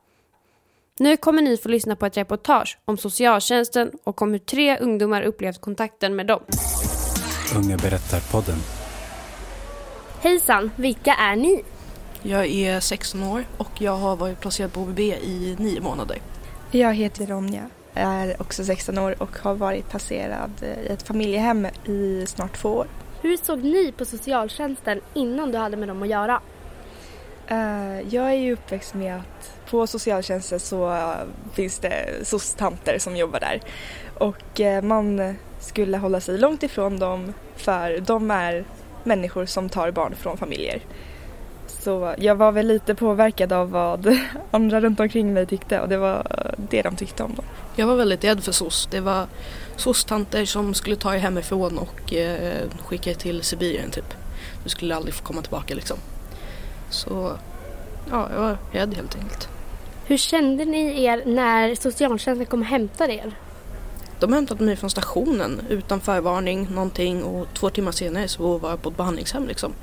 Nu 0.99 1.17
kommer 1.17 1.41
ni 1.41 1.57
få 1.57 1.69
lyssna 1.69 1.95
på 1.95 2.05
ett 2.05 2.17
reportage 2.17 2.77
om 2.85 2.97
socialtjänsten 2.97 3.91
och 4.03 4.21
om 4.21 4.31
hur 4.31 4.39
tre 4.39 4.77
ungdomar 4.77 5.21
upplevt 5.21 5.61
kontakten 5.61 6.15
med 6.15 6.27
dem. 6.27 6.39
Unga 7.57 7.77
berättar-podden. 7.77 8.57
Hejsan, 10.21 10.71
vilka 10.75 11.13
är 11.13 11.35
ni? 11.35 11.63
Jag 12.23 12.45
är 12.45 12.79
16 12.79 13.23
år 13.23 13.45
och 13.57 13.81
jag 13.81 13.95
har 13.95 14.15
varit 14.15 14.39
placerad 14.39 14.73
på 14.73 14.79
HVB 14.79 14.99
i 14.99 15.55
nio 15.59 15.81
månader. 15.81 16.17
Jag 16.71 16.93
heter 16.93 17.25
Ronja, 17.25 17.69
är 17.93 18.41
också 18.41 18.63
16 18.63 18.97
år 18.97 19.15
och 19.21 19.37
har 19.37 19.55
varit 19.55 19.89
placerad 19.89 20.51
i 20.63 20.87
ett 20.87 21.03
familjehem 21.03 21.67
i 21.85 22.25
snart 22.27 22.57
två 22.57 22.69
år. 22.69 22.87
Hur 23.21 23.37
såg 23.37 23.63
ni 23.63 23.93
på 23.97 24.05
socialtjänsten 24.05 25.01
innan 25.13 25.51
du 25.51 25.57
hade 25.57 25.77
med 25.77 25.87
dem 25.87 26.03
att 26.03 26.09
göra? 26.09 26.41
Eh, 27.47 27.99
jag 28.09 28.29
är 28.29 28.37
ju 28.37 28.53
uppväxt 28.53 28.93
med 28.93 29.15
att 29.15 29.69
på 29.69 29.87
socialtjänsten 29.87 30.59
så 30.59 30.93
eh, 30.93 31.15
finns 31.53 31.79
det 31.79 32.05
SOS-tanter 32.23 32.97
som 32.99 33.15
jobbar 33.15 33.39
där. 33.39 33.61
Och 34.13 34.61
eh, 34.61 34.83
man 34.83 35.35
skulle 35.59 35.97
hålla 35.97 36.21
sig 36.21 36.37
långt 36.37 36.63
ifrån 36.63 36.99
dem 36.99 37.33
för 37.55 37.99
de 37.99 38.31
är 38.31 38.65
människor 39.03 39.45
som 39.45 39.69
tar 39.69 39.91
barn 39.91 40.15
från 40.15 40.37
familjer. 40.37 40.81
Så 41.87 42.15
jag 42.17 42.35
var 42.35 42.51
väl 42.51 42.67
lite 42.67 42.95
påverkad 42.95 43.53
av 43.53 43.71
vad 43.71 44.17
andra 44.51 44.81
runt 44.81 44.99
omkring 44.99 45.33
mig 45.33 45.45
tyckte 45.45 45.79
och 45.79 45.89
det 45.89 45.97
var 45.97 46.27
det 46.57 46.81
de 46.81 46.95
tyckte 46.95 47.23
om 47.23 47.35
dem. 47.35 47.45
Jag 47.75 47.87
var 47.87 47.95
väldigt 47.95 48.23
rädd 48.23 48.43
för 48.43 48.51
SOS. 48.51 48.87
Det 48.91 48.99
var 48.99 49.25
SOS-tanter 49.75 50.45
som 50.45 50.73
skulle 50.73 50.95
ta 50.95 51.15
er 51.15 51.19
hemifrån 51.19 51.77
och 51.77 52.13
eh, 52.13 52.63
skicka 52.85 53.09
er 53.09 53.13
till 53.13 53.43
Sibirien 53.43 53.91
typ. 53.91 54.13
Du 54.63 54.69
skulle 54.69 54.95
aldrig 54.95 55.13
få 55.13 55.23
komma 55.23 55.41
tillbaka 55.41 55.75
liksom. 55.75 55.97
Så 56.89 57.37
ja, 58.11 58.29
jag 58.33 58.41
var 58.41 58.57
rädd 58.71 58.93
helt 58.93 59.15
enkelt. 59.15 59.49
Hur 60.05 60.17
kände 60.17 60.65
ni 60.65 61.03
er 61.03 61.23
när 61.25 61.75
socialtjänsten 61.75 62.45
kom 62.45 62.61
och 62.61 62.67
hämtade 62.67 63.13
er? 63.13 63.31
De 64.19 64.33
hämtade 64.33 64.63
mig 64.63 64.75
från 64.75 64.89
stationen 64.89 65.61
utan 65.69 66.01
förvarning 66.01 66.67
någonting 66.71 67.23
och 67.23 67.47
två 67.53 67.69
timmar 67.69 67.91
senare 67.91 68.27
så 68.27 68.57
var 68.57 68.69
jag 68.69 68.81
på 68.81 68.89
ett 68.89 68.97
behandlingshem 68.97 69.47
liksom. 69.47 69.73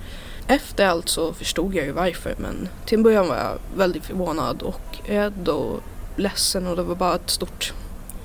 Efter 0.47 0.87
allt 0.87 1.09
så 1.09 1.33
förstod 1.33 1.75
jag 1.75 1.85
ju 1.85 1.93
varför 1.93 2.35
men 2.39 2.69
till 2.87 2.99
en 2.99 3.03
början 3.03 3.29
var 3.29 3.37
jag 3.37 3.59
väldigt 3.77 4.05
förvånad 4.05 4.63
och 4.63 4.99
rädd 5.07 5.49
och 5.49 5.81
ledsen 6.17 6.67
och 6.67 6.77
det 6.77 6.83
var 6.83 6.95
bara 6.95 7.15
ett 7.15 7.31
stort 7.31 7.73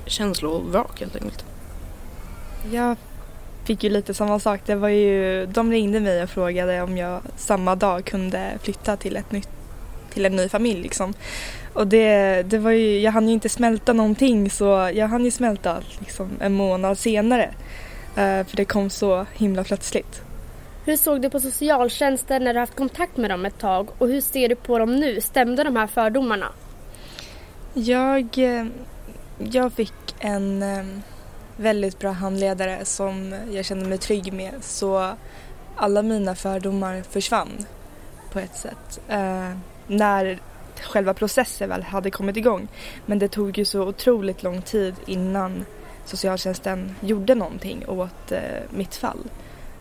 känslovrak 0.06 1.00
helt 1.00 1.16
enkelt. 1.16 1.44
Jag 2.72 2.96
fick 3.64 3.84
ju 3.84 3.90
lite 3.90 4.14
samma 4.14 4.40
sak. 4.40 4.60
Det 4.66 4.74
var 4.74 4.88
ju, 4.88 5.46
de 5.46 5.70
ringde 5.70 6.00
mig 6.00 6.22
och 6.22 6.30
frågade 6.30 6.82
om 6.82 6.96
jag 6.96 7.20
samma 7.36 7.74
dag 7.74 8.04
kunde 8.04 8.58
flytta 8.62 8.96
till, 8.96 9.16
ett 9.16 9.32
nytt, 9.32 9.48
till 10.12 10.26
en 10.26 10.36
ny 10.36 10.48
familj. 10.48 10.82
Liksom. 10.82 11.14
Och 11.72 11.86
det, 11.86 12.42
det 12.42 12.58
var 12.58 12.70
ju, 12.70 13.00
jag 13.00 13.12
hann 13.12 13.28
ju 13.28 13.34
inte 13.34 13.48
smälta 13.48 13.92
någonting 13.92 14.50
så 14.50 14.90
jag 14.94 15.08
hann 15.08 15.24
ju 15.24 15.30
smälta 15.30 15.76
liksom, 15.98 16.30
en 16.40 16.52
månad 16.52 16.98
senare. 16.98 17.50
Uh, 18.10 18.44
för 18.44 18.56
det 18.56 18.64
kom 18.64 18.90
så 18.90 19.26
himla 19.34 19.64
plötsligt. 19.64 20.22
Hur 20.84 20.96
såg 20.96 21.22
du 21.22 21.30
på 21.30 21.40
socialtjänsten 21.40 22.44
när 22.44 22.54
du 22.54 22.60
haft 22.60 22.76
kontakt 22.76 23.16
med 23.16 23.30
dem 23.30 23.46
ett 23.46 23.58
tag 23.58 23.88
och 23.98 24.08
hur 24.08 24.20
ser 24.20 24.48
du 24.48 24.54
på 24.54 24.78
dem 24.78 24.96
nu? 24.96 25.20
Stämde 25.20 25.64
de 25.64 25.76
här 25.76 25.86
fördomarna? 25.86 26.52
Jag, 27.74 28.38
eh, 28.38 28.66
jag 29.38 29.72
fick 29.72 30.14
en 30.18 30.62
eh, 30.62 30.84
väldigt 31.56 31.98
bra 31.98 32.10
handledare 32.10 32.84
som 32.84 33.34
jag 33.50 33.64
kände 33.64 33.88
mig 33.88 33.98
trygg 33.98 34.32
med 34.32 34.52
så 34.60 35.12
alla 35.76 36.02
mina 36.02 36.34
fördomar 36.34 37.02
försvann 37.10 37.66
på 38.32 38.38
ett 38.38 38.56
sätt. 38.56 39.00
Eh, 39.08 39.50
när 39.86 40.38
själva 40.80 41.14
processen 41.14 41.68
väl 41.68 41.82
hade 41.82 42.10
kommit 42.10 42.36
igång. 42.36 42.68
Men 43.06 43.18
det 43.18 43.28
tog 43.28 43.58
ju 43.58 43.64
så 43.64 43.82
otroligt 43.82 44.42
lång 44.42 44.62
tid 44.62 44.94
innan 45.06 45.64
socialtjänsten 46.04 46.94
gjorde 47.00 47.34
någonting 47.34 47.88
åt 47.88 48.32
eh, 48.32 48.40
mitt 48.70 48.94
fall. 48.94 49.28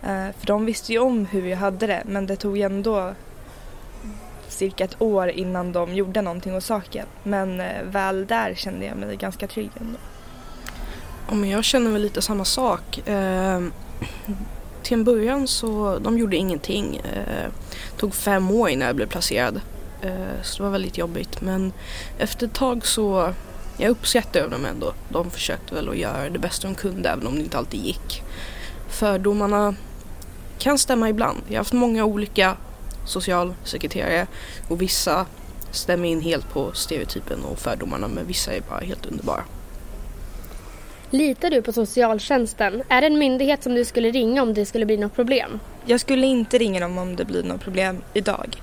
Eh, 0.04 0.36
för 0.40 0.48
de 0.48 0.66
visste 0.66 0.94
ju 0.94 1.00
om 1.00 1.26
hur 1.26 1.48
jag 1.48 1.58
hade 1.58 1.88
det 1.88 2.04
men 2.06 2.28
det 2.28 2.36
tog 2.36 2.60
ändå 2.60 3.14
cirka 4.48 4.84
ett 4.84 5.02
år 5.02 5.30
innan 5.30 5.72
de 5.72 5.94
gjorde 5.94 6.22
någonting 6.22 6.56
åt 6.56 6.64
saken. 6.64 7.06
Men 7.24 7.60
eh, 7.60 7.84
väl 7.84 8.26
där 8.26 8.54
kände 8.56 8.86
jag 8.86 8.98
mig 8.98 9.16
ganska 9.16 9.48
trygg 9.48 9.72
ändå. 9.80 10.00
Ja, 11.30 11.36
men 11.36 11.50
jag 11.50 11.64
känner 11.64 11.92
väl 11.92 12.02
lite 12.02 12.22
samma 12.22 12.46
sak. 12.46 13.08
Eh, 13.08 13.62
till 14.84 14.94
en 14.94 15.04
början 15.04 15.48
så 15.48 16.00
de 16.00 16.18
gjorde 16.18 16.38
ingenting. 16.38 16.98
Eh, 16.98 17.52
tog 17.98 18.14
fem 18.14 18.52
år 18.52 18.70
innan 18.70 18.88
jag 18.88 18.96
blev 18.96 19.08
placerad. 19.08 19.62
Eh, 20.02 20.42
så 20.44 20.58
det 20.58 20.64
var 20.64 20.72
väldigt 20.72 20.98
jobbigt. 20.98 21.42
Men 21.42 21.74
efter 22.18 22.48
ett 22.48 22.54
tag 22.54 22.86
så 22.86 23.34
jag 23.78 23.90
uppskattade 23.90 24.48
dem 24.48 24.66
ändå. 24.66 24.94
De 25.10 25.32
försökte 25.32 25.76
väl 25.76 25.90
att 25.90 25.98
göra 25.98 26.30
det 26.30 26.40
bästa 26.40 26.68
de 26.68 26.76
kunde 26.76 27.10
även 27.10 27.28
om 27.28 27.36
det 27.36 27.42
inte 27.42 27.58
alltid 27.58 27.80
gick. 27.80 28.24
Fördomarna 28.88 29.76
kan 30.60 30.78
stämma 30.78 31.10
ibland. 31.10 31.38
Jag 31.48 31.54
har 31.54 31.58
haft 31.58 31.74
många 31.74 32.06
olika 32.06 32.58
socialsekreterare 33.06 34.28
och 34.68 34.82
vissa 34.82 35.26
stämmer 35.72 36.10
in 36.10 36.22
helt 36.22 36.50
på 36.50 36.72
stereotypen 36.74 37.44
och 37.44 37.60
fördomarna 37.60 38.08
men 38.08 38.28
vissa 38.28 38.54
är 38.54 38.62
bara 38.62 38.80
helt 38.80 39.06
underbara. 39.06 39.44
Litar 41.10 41.50
du 41.50 41.62
på 41.62 41.74
socialtjänsten? 41.74 42.84
Är 42.90 43.02
det 43.02 43.08
en 43.08 43.20
myndighet 43.20 43.64
som 43.64 43.76
du 43.76 43.86
skulle 43.86 44.12
ringa 44.12 44.42
om 44.42 44.54
det 44.54 44.66
skulle 44.66 44.86
bli 44.86 44.98
något 44.98 45.16
problem? 45.16 45.60
Jag 45.86 46.00
skulle 46.00 46.28
inte 46.28 46.58
ringa 46.58 46.80
dem 46.80 46.98
om 46.98 47.16
det 47.16 47.26
blir 47.26 47.44
något 47.44 47.62
problem 47.62 48.02
idag. 48.14 48.62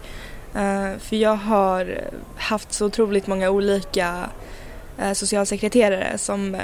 Eh, 0.55 0.99
för 0.99 1.17
jag 1.17 1.37
har 1.37 2.01
haft 2.37 2.73
så 2.73 2.87
otroligt 2.87 3.27
många 3.27 3.51
olika 3.51 4.31
eh, 4.99 5.13
socialsekreterare 5.13 6.19
som 6.19 6.55
eh, 6.55 6.61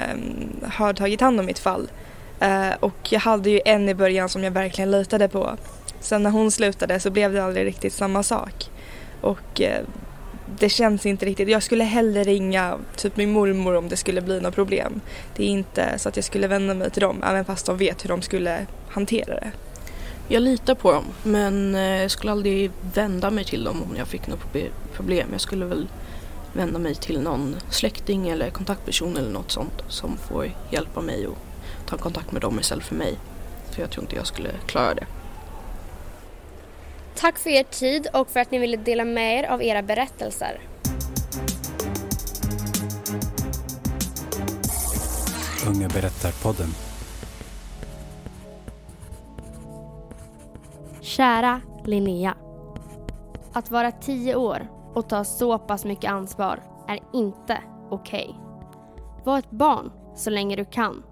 har 0.69 0.93
tagit 0.93 1.21
hand 1.21 1.39
om 1.39 1.45
mitt 1.45 1.59
fall. 1.59 1.87
Eh, 2.39 2.73
och 2.79 2.97
jag 3.09 3.19
hade 3.19 3.49
ju 3.49 3.61
en 3.65 3.89
i 3.89 3.95
början 3.95 4.29
som 4.29 4.43
jag 4.43 4.51
verkligen 4.51 4.91
litade 4.91 5.27
på. 5.27 5.57
Sen 5.99 6.23
när 6.23 6.29
hon 6.29 6.51
slutade 6.51 6.99
så 6.99 7.09
blev 7.09 7.33
det 7.33 7.43
aldrig 7.43 7.65
riktigt 7.65 7.93
samma 7.93 8.23
sak. 8.23 8.69
Och 9.21 9.61
eh, 9.61 9.83
det 10.59 10.69
känns 10.69 11.05
inte 11.05 11.25
riktigt. 11.25 11.49
Jag 11.49 11.63
skulle 11.63 11.83
hellre 11.83 12.23
ringa 12.23 12.77
typ 12.95 13.17
min 13.17 13.31
mormor 13.31 13.75
om 13.75 13.89
det 13.89 13.97
skulle 13.97 14.21
bli 14.21 14.41
något 14.41 14.55
problem. 14.55 15.01
Det 15.35 15.43
är 15.43 15.47
inte 15.47 15.99
så 15.99 16.09
att 16.09 16.15
jag 16.15 16.25
skulle 16.25 16.47
vända 16.47 16.73
mig 16.73 16.89
till 16.89 17.01
dem 17.01 17.23
även 17.23 17.45
fast 17.45 17.65
de 17.65 17.77
vet 17.77 18.03
hur 18.03 18.09
de 18.09 18.21
skulle 18.21 18.65
hantera 18.89 19.35
det. 19.35 19.51
Jag 20.27 20.41
litar 20.41 20.75
på 20.75 20.91
dem 20.91 21.05
men 21.23 21.75
eh, 21.75 22.01
jag 22.01 22.11
skulle 22.11 22.31
aldrig 22.31 22.71
vända 22.93 23.31
mig 23.31 23.43
till 23.43 23.63
dem 23.63 23.83
om 23.83 23.97
jag 23.97 24.07
fick 24.07 24.27
något 24.27 24.55
problem. 24.93 25.27
Jag 25.31 25.41
skulle 25.41 25.65
väl 25.65 25.87
vända 26.53 26.79
mig 26.79 26.95
till 26.95 27.21
någon 27.21 27.55
släkting 27.69 28.29
eller 28.29 28.49
kontaktperson 28.49 29.17
eller 29.17 29.31
något 29.31 29.51
sånt 29.51 29.83
som 29.87 30.17
får 30.17 30.51
hjälpa 30.71 31.01
mig 31.01 31.27
och 31.27 31.37
ta 31.85 31.97
kontakt 31.97 32.31
med 32.31 32.41
dem 32.41 32.59
istället 32.59 32.85
för 32.85 32.95
mig. 32.95 33.17
För 33.71 33.81
jag 33.81 33.91
tror 33.91 34.03
inte 34.03 34.15
jag 34.15 34.27
skulle 34.27 34.49
klara 34.65 34.93
det. 34.93 35.05
Tack 37.15 37.37
för 37.37 37.49
er 37.49 37.63
tid 37.63 38.07
och 38.13 38.29
för 38.29 38.39
att 38.39 38.51
ni 38.51 38.57
ville 38.57 38.77
dela 38.77 39.05
med 39.05 39.39
er 39.39 39.43
av 39.43 39.63
era 39.63 39.81
berättelser. 39.81 40.61
Unga 45.67 45.87
berättar-podden. 45.87 46.69
Kära 51.01 51.61
Linnea. 51.85 52.35
Att 53.53 53.71
vara 53.71 53.91
tio 53.91 54.35
år 54.35 54.67
och 54.93 55.09
ta 55.09 55.23
så 55.23 55.57
pass 55.57 55.85
mycket 55.85 56.11
ansvar 56.11 56.59
är 56.87 56.99
inte 57.13 57.57
okej. 57.89 58.35
Var 59.23 59.39
ett 59.39 59.51
barn 59.51 59.91
så 60.15 60.29
länge 60.29 60.55
du 60.55 60.65
kan. 60.65 61.03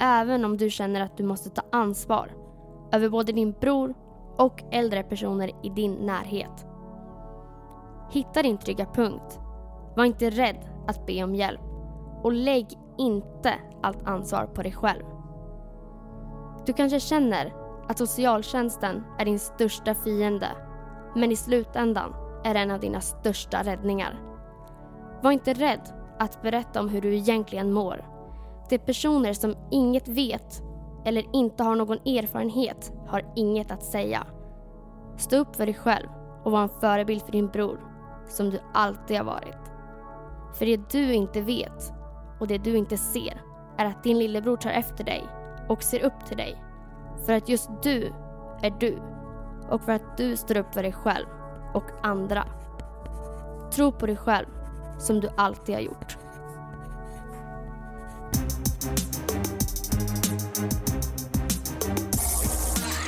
Även 0.00 0.44
om 0.44 0.56
du 0.56 0.70
känner 0.70 1.00
att 1.00 1.16
du 1.16 1.24
måste 1.24 1.50
ta 1.50 1.62
ansvar 1.72 2.30
över 2.92 3.08
både 3.08 3.32
din 3.32 3.52
bror 3.52 3.94
och 4.36 4.62
äldre 4.70 5.02
personer 5.02 5.50
i 5.62 5.68
din 5.68 5.94
närhet. 5.94 6.66
Hitta 8.10 8.42
din 8.42 8.58
trygga 8.58 8.86
punkt. 8.86 9.40
Var 9.96 10.04
inte 10.04 10.30
rädd 10.30 10.68
att 10.86 11.06
be 11.06 11.24
om 11.24 11.34
hjälp. 11.34 11.60
Och 12.22 12.32
lägg 12.32 12.66
inte 12.98 13.54
allt 13.82 14.06
ansvar 14.06 14.46
på 14.46 14.62
dig 14.62 14.72
själv. 14.72 15.04
Du 16.66 16.72
kanske 16.72 17.00
känner 17.00 17.52
att 17.88 17.98
socialtjänsten 17.98 19.04
är 19.18 19.24
din 19.24 19.38
största 19.38 19.94
fiende. 19.94 20.48
Men 21.14 21.32
i 21.32 21.36
slutändan 21.36 22.14
är 22.44 22.54
det 22.54 22.60
en 22.60 22.70
av 22.70 22.80
dina 22.80 23.00
största 23.00 23.62
räddningar. 23.62 24.20
Var 25.22 25.32
inte 25.32 25.52
rädd 25.52 25.88
att 26.18 26.42
berätta 26.42 26.80
om 26.80 26.88
hur 26.88 27.00
du 27.00 27.14
egentligen 27.14 27.72
mår. 27.72 28.13
De 28.68 28.78
personer 28.78 29.32
som 29.32 29.54
inget 29.70 30.08
vet 30.08 30.62
eller 31.04 31.24
inte 31.32 31.62
har 31.62 31.76
någon 31.76 31.98
erfarenhet 31.98 32.92
har 33.08 33.32
inget 33.36 33.70
att 33.70 33.82
säga. 33.82 34.26
Stå 35.16 35.36
upp 35.36 35.56
för 35.56 35.66
dig 35.66 35.74
själv 35.74 36.08
och 36.44 36.52
var 36.52 36.62
en 36.62 36.80
förebild 36.80 37.22
för 37.22 37.32
din 37.32 37.48
bror, 37.48 37.80
som 38.28 38.50
du 38.50 38.58
alltid 38.74 39.16
har 39.16 39.24
varit. 39.24 39.72
För 40.54 40.66
det 40.66 40.90
du 40.90 41.14
inte 41.14 41.40
vet 41.40 41.92
och 42.40 42.46
det 42.46 42.58
du 42.58 42.76
inte 42.76 42.96
ser 42.96 43.42
är 43.78 43.86
att 43.86 44.02
din 44.02 44.18
lillebror 44.18 44.56
tar 44.56 44.70
efter 44.70 45.04
dig 45.04 45.24
och 45.68 45.82
ser 45.82 46.04
upp 46.04 46.26
till 46.26 46.36
dig. 46.36 46.62
För 47.26 47.32
att 47.32 47.48
just 47.48 47.70
du 47.82 48.12
är 48.62 48.76
du 48.80 48.98
och 49.70 49.82
för 49.82 49.92
att 49.92 50.16
du 50.16 50.36
står 50.36 50.56
upp 50.56 50.74
för 50.74 50.82
dig 50.82 50.92
själv 50.92 51.26
och 51.74 51.84
andra. 52.02 52.44
Tro 53.72 53.92
på 53.92 54.06
dig 54.06 54.16
själv 54.16 54.46
som 54.98 55.20
du 55.20 55.28
alltid 55.36 55.74
har 55.74 55.82
gjort. 55.82 56.23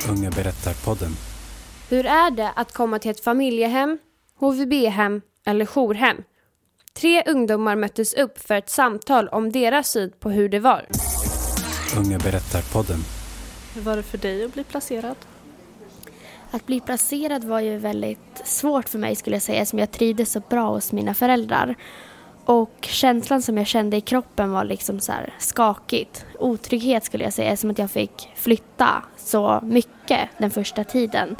Unga 0.09 0.29
berättar-podden. 0.29 1.11
Hur 1.89 2.05
är 2.05 2.31
det 2.31 2.51
att 2.55 2.73
komma 2.73 2.99
till 2.99 3.11
ett 3.11 3.23
familjehem, 3.23 3.97
HVB-hem 4.39 5.21
eller 5.45 5.65
jourhem? 5.65 6.23
Tre 6.93 7.23
ungdomar 7.25 7.75
möttes 7.75 8.13
upp 8.13 8.39
för 8.39 8.55
ett 8.55 8.69
samtal 8.69 9.27
om 9.27 9.51
deras 9.51 9.89
syn 9.89 10.11
på 10.19 10.29
hur 10.29 10.49
det 10.49 10.59
var. 10.59 10.85
Unga 11.97 12.17
berättar-podden. 12.17 12.99
Hur 13.75 13.81
var 13.81 13.95
det 13.95 14.03
för 14.03 14.17
dig 14.17 14.45
att 14.45 14.53
bli 14.53 14.63
placerad? 14.63 15.15
Att 16.51 16.65
bli 16.65 16.79
placerad 16.79 17.43
var 17.43 17.59
ju 17.59 17.77
väldigt 17.77 18.41
svårt 18.43 18.89
för 18.89 18.99
mig 18.99 19.15
skulle 19.15 19.35
jag 19.35 19.43
säga 19.43 19.65
som 19.65 19.79
jag 19.79 19.91
trivdes 19.91 20.31
så 20.31 20.39
bra 20.39 20.69
hos 20.69 20.91
mina 20.91 21.13
föräldrar. 21.13 21.75
Och 22.47 22.71
känslan 22.81 23.41
som 23.41 23.57
jag 23.57 23.67
kände 23.67 23.97
i 23.97 24.01
kroppen 24.01 24.51
var 24.51 24.63
liksom 24.63 24.99
så 24.99 25.11
här 25.11 25.33
skakigt. 25.39 26.25
Otrygghet 26.39 27.03
skulle 27.03 27.23
jag 27.23 27.33
säga, 27.33 27.57
som 27.57 27.69
att 27.69 27.79
jag 27.79 27.91
fick 27.91 28.29
flytta 28.35 29.03
så 29.17 29.59
mycket 29.63 30.29
den 30.37 30.51
första 30.51 30.83
tiden. 30.83 31.35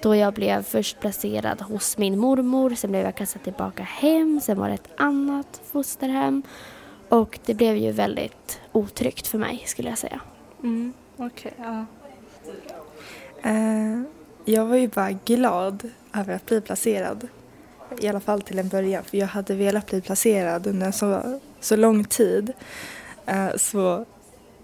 Då 0.00 0.16
jag 0.16 0.34
blev 0.34 0.62
först 0.62 1.00
placerad 1.00 1.60
hos 1.60 1.98
min 1.98 2.18
mormor, 2.18 2.74
sen 2.74 2.90
blev 2.90 3.02
jag 3.02 3.14
kastad 3.14 3.38
tillbaka 3.38 3.82
hem, 3.82 4.40
sen 4.40 4.58
var 4.58 4.68
det 4.68 4.74
ett 4.74 4.88
annat 4.96 5.60
fosterhem. 5.72 6.42
Och 7.08 7.38
det 7.44 7.54
blev 7.54 7.76
ju 7.76 7.92
väldigt 7.92 8.60
otryggt 8.72 9.26
för 9.26 9.38
mig 9.38 9.62
skulle 9.66 9.88
jag 9.88 9.98
säga. 9.98 10.20
Mm, 10.62 10.92
okej. 11.16 11.52
ja. 11.58 11.84
Uh, 13.50 14.02
jag 14.44 14.66
var 14.66 14.76
ju 14.76 14.88
bara 14.88 15.12
glad 15.12 15.90
över 16.14 16.34
att 16.34 16.46
bli 16.46 16.60
placerad. 16.60 17.28
I 18.00 18.08
alla 18.08 18.20
fall 18.20 18.42
till 18.42 18.58
en 18.58 18.68
början, 18.68 19.04
för 19.04 19.18
jag 19.18 19.26
hade 19.26 19.54
velat 19.54 19.90
bli 19.90 20.00
placerad 20.00 20.66
under 20.66 20.92
så, 20.92 21.40
så 21.60 21.76
lång 21.76 22.04
tid. 22.04 22.52
Eh, 23.26 23.56
så 23.56 24.04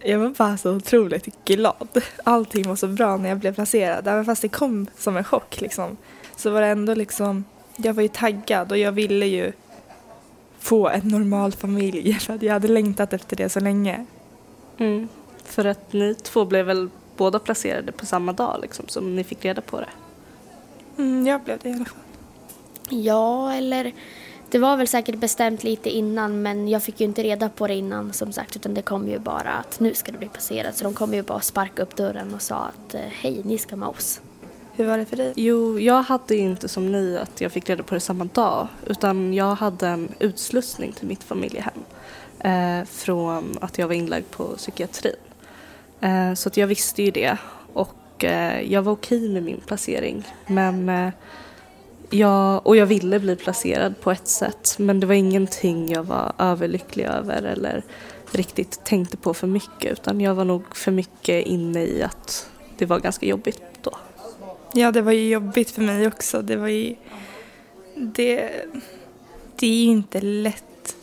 jag 0.00 0.18
var 0.18 0.28
bara 0.28 0.56
så 0.56 0.72
otroligt 0.72 1.44
glad. 1.44 2.02
Allting 2.24 2.68
var 2.68 2.76
så 2.76 2.86
bra 2.86 3.16
när 3.16 3.28
jag 3.28 3.38
blev 3.38 3.54
placerad. 3.54 4.08
Även 4.08 4.24
fast 4.24 4.42
det 4.42 4.48
kom 4.48 4.86
som 4.96 5.16
en 5.16 5.24
chock 5.24 5.60
liksom. 5.60 5.96
Så 6.36 6.50
var 6.50 6.60
det 6.60 6.66
ändå 6.66 6.94
liksom, 6.94 7.44
jag 7.76 7.94
var 7.94 8.02
ju 8.02 8.08
taggad 8.08 8.72
och 8.72 8.78
jag 8.78 8.92
ville 8.92 9.26
ju 9.26 9.52
få 10.58 10.88
en 10.88 11.08
normal 11.08 11.52
familj. 11.52 12.14
För 12.20 12.34
att 12.34 12.42
jag 12.42 12.52
hade 12.52 12.68
längtat 12.68 13.12
efter 13.12 13.36
det 13.36 13.48
så 13.48 13.60
länge. 13.60 14.06
Mm. 14.78 15.08
För 15.44 15.64
att 15.64 15.92
ni 15.92 16.14
två 16.14 16.44
blev 16.44 16.66
väl 16.66 16.88
båda 17.16 17.38
placerade 17.38 17.92
på 17.92 18.06
samma 18.06 18.32
dag 18.32 18.58
liksom, 18.62 18.88
som 18.88 19.16
ni 19.16 19.24
fick 19.24 19.44
reda 19.44 19.60
på 19.60 19.80
det? 19.80 19.88
Mm, 20.98 21.26
jag 21.26 21.42
blev 21.42 21.58
det 21.58 21.68
i 21.68 21.72
alla 21.72 21.84
fall. 21.84 22.07
Ja, 22.90 23.52
eller 23.52 23.92
det 24.50 24.58
var 24.58 24.76
väl 24.76 24.88
säkert 24.88 25.16
bestämt 25.16 25.64
lite 25.64 25.90
innan 25.90 26.42
men 26.42 26.68
jag 26.68 26.82
fick 26.82 27.00
ju 27.00 27.06
inte 27.06 27.22
reda 27.22 27.48
på 27.48 27.66
det 27.66 27.74
innan 27.74 28.12
som 28.12 28.32
sagt 28.32 28.56
utan 28.56 28.74
det 28.74 28.82
kom 28.82 29.08
ju 29.08 29.18
bara 29.18 29.52
att 29.52 29.80
nu 29.80 29.94
ska 29.94 30.12
du 30.12 30.18
bli 30.18 30.28
placerad 30.28 30.74
så 30.74 30.84
de 30.84 30.94
kom 30.94 31.14
ju 31.14 31.22
bara 31.22 31.40
sparka 31.40 31.82
upp 31.82 31.96
dörren 31.96 32.34
och 32.34 32.42
sa 32.42 32.56
att 32.56 32.94
eh, 32.94 33.00
hej, 33.00 33.40
ni 33.44 33.58
ska 33.58 33.76
med 33.76 33.88
oss. 33.88 34.20
Hur 34.72 34.86
var 34.86 34.98
det 34.98 35.04
för 35.04 35.16
dig? 35.16 35.32
Jo, 35.36 35.78
jag 35.78 36.02
hade 36.02 36.34
ju 36.34 36.40
inte 36.40 36.68
som 36.68 36.92
ni 36.92 37.18
att 37.18 37.40
jag 37.40 37.52
fick 37.52 37.70
reda 37.70 37.82
på 37.82 37.94
det 37.94 38.00
samma 38.00 38.24
dag 38.24 38.68
utan 38.86 39.34
jag 39.34 39.54
hade 39.54 39.88
en 39.88 40.08
utslussning 40.18 40.92
till 40.92 41.08
mitt 41.08 41.24
familjehem 41.24 41.84
eh, 42.38 42.84
från 42.84 43.58
att 43.60 43.78
jag 43.78 43.86
var 43.86 43.94
inlagd 43.94 44.30
på 44.30 44.44
psykiatrin. 44.44 45.16
Eh, 46.00 46.34
så 46.34 46.48
att 46.48 46.56
jag 46.56 46.66
visste 46.66 47.02
ju 47.02 47.10
det 47.10 47.38
och 47.72 48.24
eh, 48.24 48.60
jag 48.72 48.82
var 48.82 48.92
okej 48.92 49.28
med 49.28 49.42
min 49.42 49.60
placering 49.66 50.26
men 50.46 51.12
Ja, 52.10 52.58
och 52.58 52.76
jag 52.76 52.86
ville 52.86 53.18
bli 53.18 53.36
placerad 53.36 54.00
på 54.00 54.10
ett 54.10 54.28
sätt 54.28 54.74
men 54.78 55.00
det 55.00 55.06
var 55.06 55.14
ingenting 55.14 55.92
jag 55.92 56.02
var 56.02 56.32
överlycklig 56.38 57.04
över 57.04 57.42
eller 57.42 57.84
riktigt 58.32 58.84
tänkte 58.84 59.16
på 59.16 59.34
för 59.34 59.46
mycket 59.46 59.92
utan 59.92 60.20
jag 60.20 60.34
var 60.34 60.44
nog 60.44 60.76
för 60.76 60.92
mycket 60.92 61.46
inne 61.46 61.84
i 61.84 62.02
att 62.02 62.50
det 62.78 62.86
var 62.86 63.00
ganska 63.00 63.26
jobbigt 63.26 63.62
då. 63.82 63.90
Ja, 64.72 64.92
det 64.92 65.02
var 65.02 65.12
ju 65.12 65.28
jobbigt 65.28 65.70
för 65.70 65.82
mig 65.82 66.06
också. 66.06 66.42
Det 66.42 66.56
var 66.56 66.68
ju... 66.68 66.94
Det, 67.96 68.50
det 69.56 69.66
är 69.66 69.84
ju 69.84 69.90
inte 69.90 70.20
lätt 70.20 70.96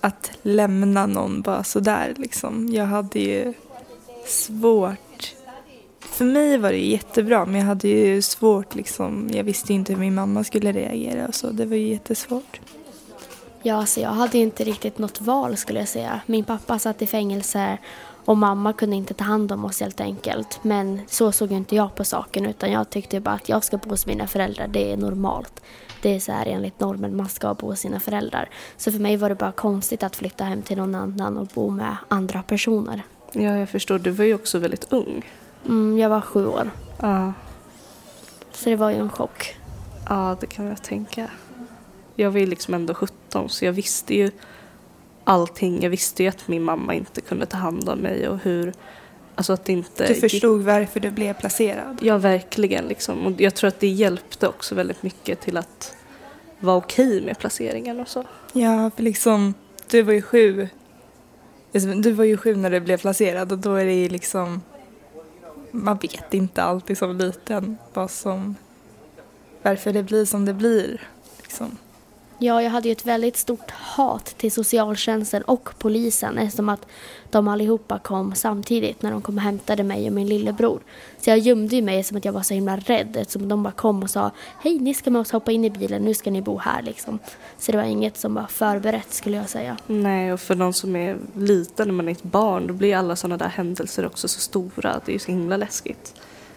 att 0.00 0.30
lämna 0.42 1.06
någon 1.06 1.42
bara 1.42 1.64
sådär 1.64 2.14
liksom. 2.16 2.68
Jag 2.72 2.86
hade 2.86 3.18
ju 3.18 3.54
svårt... 4.26 5.09
För 6.20 6.24
mig 6.24 6.58
var 6.58 6.72
det 6.72 6.78
jättebra, 6.78 7.46
men 7.46 7.54
jag 7.54 7.66
hade 7.66 7.88
ju 7.88 8.22
svårt 8.22 8.74
liksom. 8.74 9.30
Jag 9.32 9.44
visste 9.44 9.72
ju 9.72 9.78
inte 9.78 9.92
hur 9.92 10.00
min 10.00 10.14
mamma 10.14 10.44
skulle 10.44 10.72
reagera 10.72 11.28
och 11.28 11.34
så. 11.34 11.50
Det 11.50 11.66
var 11.66 11.76
ju 11.76 11.88
jättesvårt. 11.88 12.60
Ja, 13.62 13.74
alltså 13.74 14.00
jag 14.00 14.10
hade 14.10 14.38
ju 14.38 14.44
inte 14.44 14.64
riktigt 14.64 14.98
något 14.98 15.20
val 15.20 15.56
skulle 15.56 15.78
jag 15.78 15.88
säga. 15.88 16.20
Min 16.26 16.44
pappa 16.44 16.78
satt 16.78 17.02
i 17.02 17.06
fängelse 17.06 17.78
och 18.24 18.36
mamma 18.36 18.72
kunde 18.72 18.96
inte 18.96 19.14
ta 19.14 19.24
hand 19.24 19.52
om 19.52 19.64
oss 19.64 19.80
helt 19.80 20.00
enkelt. 20.00 20.58
Men 20.62 21.00
så 21.08 21.32
såg 21.32 21.50
ju 21.50 21.56
inte 21.56 21.76
jag 21.76 21.94
på 21.94 22.04
saken 22.04 22.46
utan 22.46 22.72
jag 22.72 22.90
tyckte 22.90 23.20
bara 23.20 23.34
att 23.34 23.48
jag 23.48 23.64
ska 23.64 23.76
bo 23.76 23.90
hos 23.90 24.06
mina 24.06 24.26
föräldrar, 24.26 24.68
det 24.68 24.92
är 24.92 24.96
normalt. 24.96 25.62
Det 26.02 26.14
är 26.14 26.20
så 26.20 26.32
här 26.32 26.46
enligt 26.46 26.80
normen, 26.80 27.16
man 27.16 27.28
ska 27.28 27.54
bo 27.54 27.66
hos 27.66 27.80
sina 27.80 28.00
föräldrar. 28.00 28.48
Så 28.76 28.92
för 28.92 28.98
mig 28.98 29.16
var 29.16 29.28
det 29.28 29.34
bara 29.34 29.52
konstigt 29.52 30.02
att 30.02 30.16
flytta 30.16 30.44
hem 30.44 30.62
till 30.62 30.76
någon 30.76 30.94
annan 30.94 31.36
och 31.36 31.46
bo 31.46 31.70
med 31.70 31.96
andra 32.08 32.42
personer. 32.42 33.02
Ja, 33.32 33.56
jag 33.56 33.68
förstår. 33.68 33.98
Du 33.98 34.10
var 34.10 34.24
ju 34.24 34.34
också 34.34 34.58
väldigt 34.58 34.92
ung. 34.92 35.24
Mm, 35.66 35.98
jag 35.98 36.08
var 36.08 36.20
sju 36.20 36.46
år, 36.46 36.70
Ja. 37.00 37.32
så 38.52 38.70
det 38.70 38.76
var 38.76 38.90
ju 38.90 38.96
en 38.96 39.10
chock. 39.10 39.56
Ja, 40.08 40.36
det 40.40 40.46
kan 40.46 40.66
jag 40.66 40.82
tänka. 40.82 41.30
Jag 42.14 42.30
var 42.30 42.40
ju 42.40 42.46
liksom 42.46 42.74
ändå 42.74 42.94
17 42.94 43.48
så 43.48 43.64
jag 43.64 43.72
visste 43.72 44.14
ju 44.14 44.30
allting. 45.24 45.82
Jag 45.82 45.90
visste 45.90 46.22
ju 46.22 46.28
att 46.28 46.48
min 46.48 46.62
mamma 46.62 46.94
inte 46.94 47.20
kunde 47.20 47.46
ta 47.46 47.56
hand 47.56 47.88
om 47.88 47.98
mig 47.98 48.28
och 48.28 48.38
hur, 48.38 48.72
alltså 49.34 49.52
att 49.52 49.68
inte 49.68 50.06
Du 50.06 50.14
förstod 50.14 50.62
varför 50.62 51.00
du 51.00 51.10
blev 51.10 51.34
placerad? 51.34 51.98
Ja, 52.02 52.18
verkligen 52.18 52.84
liksom. 52.84 53.26
Och 53.26 53.40
jag 53.40 53.54
tror 53.54 53.68
att 53.68 53.80
det 53.80 53.86
hjälpte 53.88 54.48
också 54.48 54.74
väldigt 54.74 55.02
mycket 55.02 55.40
till 55.40 55.56
att 55.56 55.96
vara 56.60 56.76
okej 56.76 57.22
med 57.24 57.38
placeringen 57.38 58.00
och 58.00 58.08
så. 58.08 58.24
Ja, 58.52 58.90
för 58.96 59.02
liksom, 59.02 59.54
du 59.90 60.02
var 60.02 60.12
ju 60.12 60.22
sju. 60.22 60.68
Du 62.02 62.12
var 62.12 62.24
ju 62.24 62.36
sju 62.36 62.56
när 62.56 62.70
du 62.70 62.80
blev 62.80 62.96
placerad 62.98 63.52
och 63.52 63.58
då 63.58 63.74
är 63.74 63.84
det 63.84 63.94
ju 63.94 64.08
liksom, 64.08 64.62
man 65.70 65.96
vet 65.96 66.34
inte 66.34 66.62
alltid 66.62 66.98
som 66.98 67.16
liten 67.16 67.78
vad 67.94 68.10
som, 68.10 68.54
varför 69.62 69.92
det 69.92 70.02
blir 70.02 70.24
som 70.24 70.44
det 70.44 70.54
blir. 70.54 71.00
Liksom. 71.42 71.76
Ja, 72.42 72.62
jag 72.62 72.70
hade 72.70 72.88
ju 72.88 72.92
ett 72.92 73.06
väldigt 73.06 73.36
stort 73.36 73.70
hat 73.70 74.24
till 74.24 74.52
socialtjänsten 74.52 75.42
och 75.42 75.70
polisen 75.78 76.38
eftersom 76.38 76.68
att 76.68 76.86
de 77.30 77.48
allihopa 77.48 77.98
kom 77.98 78.34
samtidigt 78.34 79.02
när 79.02 79.10
de 79.10 79.22
kom 79.22 79.36
och 79.36 79.42
hämtade 79.42 79.82
mig 79.82 80.06
och 80.06 80.12
min 80.12 80.28
lillebror. 80.28 80.80
Så 81.20 81.30
jag 81.30 81.38
gömde 81.38 81.76
ju 81.76 81.82
mig 81.82 82.04
som 82.04 82.16
att 82.16 82.24
jag 82.24 82.32
var 82.32 82.42
så 82.42 82.54
himla 82.54 82.76
rädd 82.76 83.16
eftersom 83.16 83.48
de 83.48 83.62
bara 83.62 83.72
kom 83.72 84.02
och 84.02 84.10
sa 84.10 84.30
Hej, 84.62 84.78
ni 84.78 84.94
ska 84.94 85.10
med 85.10 85.20
oss 85.20 85.32
hoppa 85.32 85.52
in 85.52 85.64
i 85.64 85.70
bilen, 85.70 86.02
nu 86.02 86.14
ska 86.14 86.30
ni 86.30 86.42
bo 86.42 86.58
här 86.58 86.82
liksom. 86.82 87.18
Så 87.58 87.72
det 87.72 87.78
var 87.78 87.84
inget 87.84 88.16
som 88.16 88.34
var 88.34 88.46
förberett 88.46 89.12
skulle 89.12 89.36
jag 89.36 89.48
säga. 89.48 89.76
Nej, 89.86 90.32
och 90.32 90.40
för 90.40 90.54
någon 90.54 90.72
som 90.72 90.96
är 90.96 91.18
liten 91.36 91.88
när 91.88 91.94
man 91.94 92.08
är 92.08 92.12
ett 92.12 92.22
barn 92.22 92.66
då 92.66 92.74
blir 92.74 92.96
alla 92.96 93.16
sådana 93.16 93.36
där 93.36 93.48
händelser 93.48 94.06
också 94.06 94.28
så 94.28 94.40
stora. 94.40 95.00
Det 95.04 95.12
är 95.12 95.14
ju 95.14 95.18
så 95.18 95.30
himla 95.30 95.56
läskigt. 95.56 96.14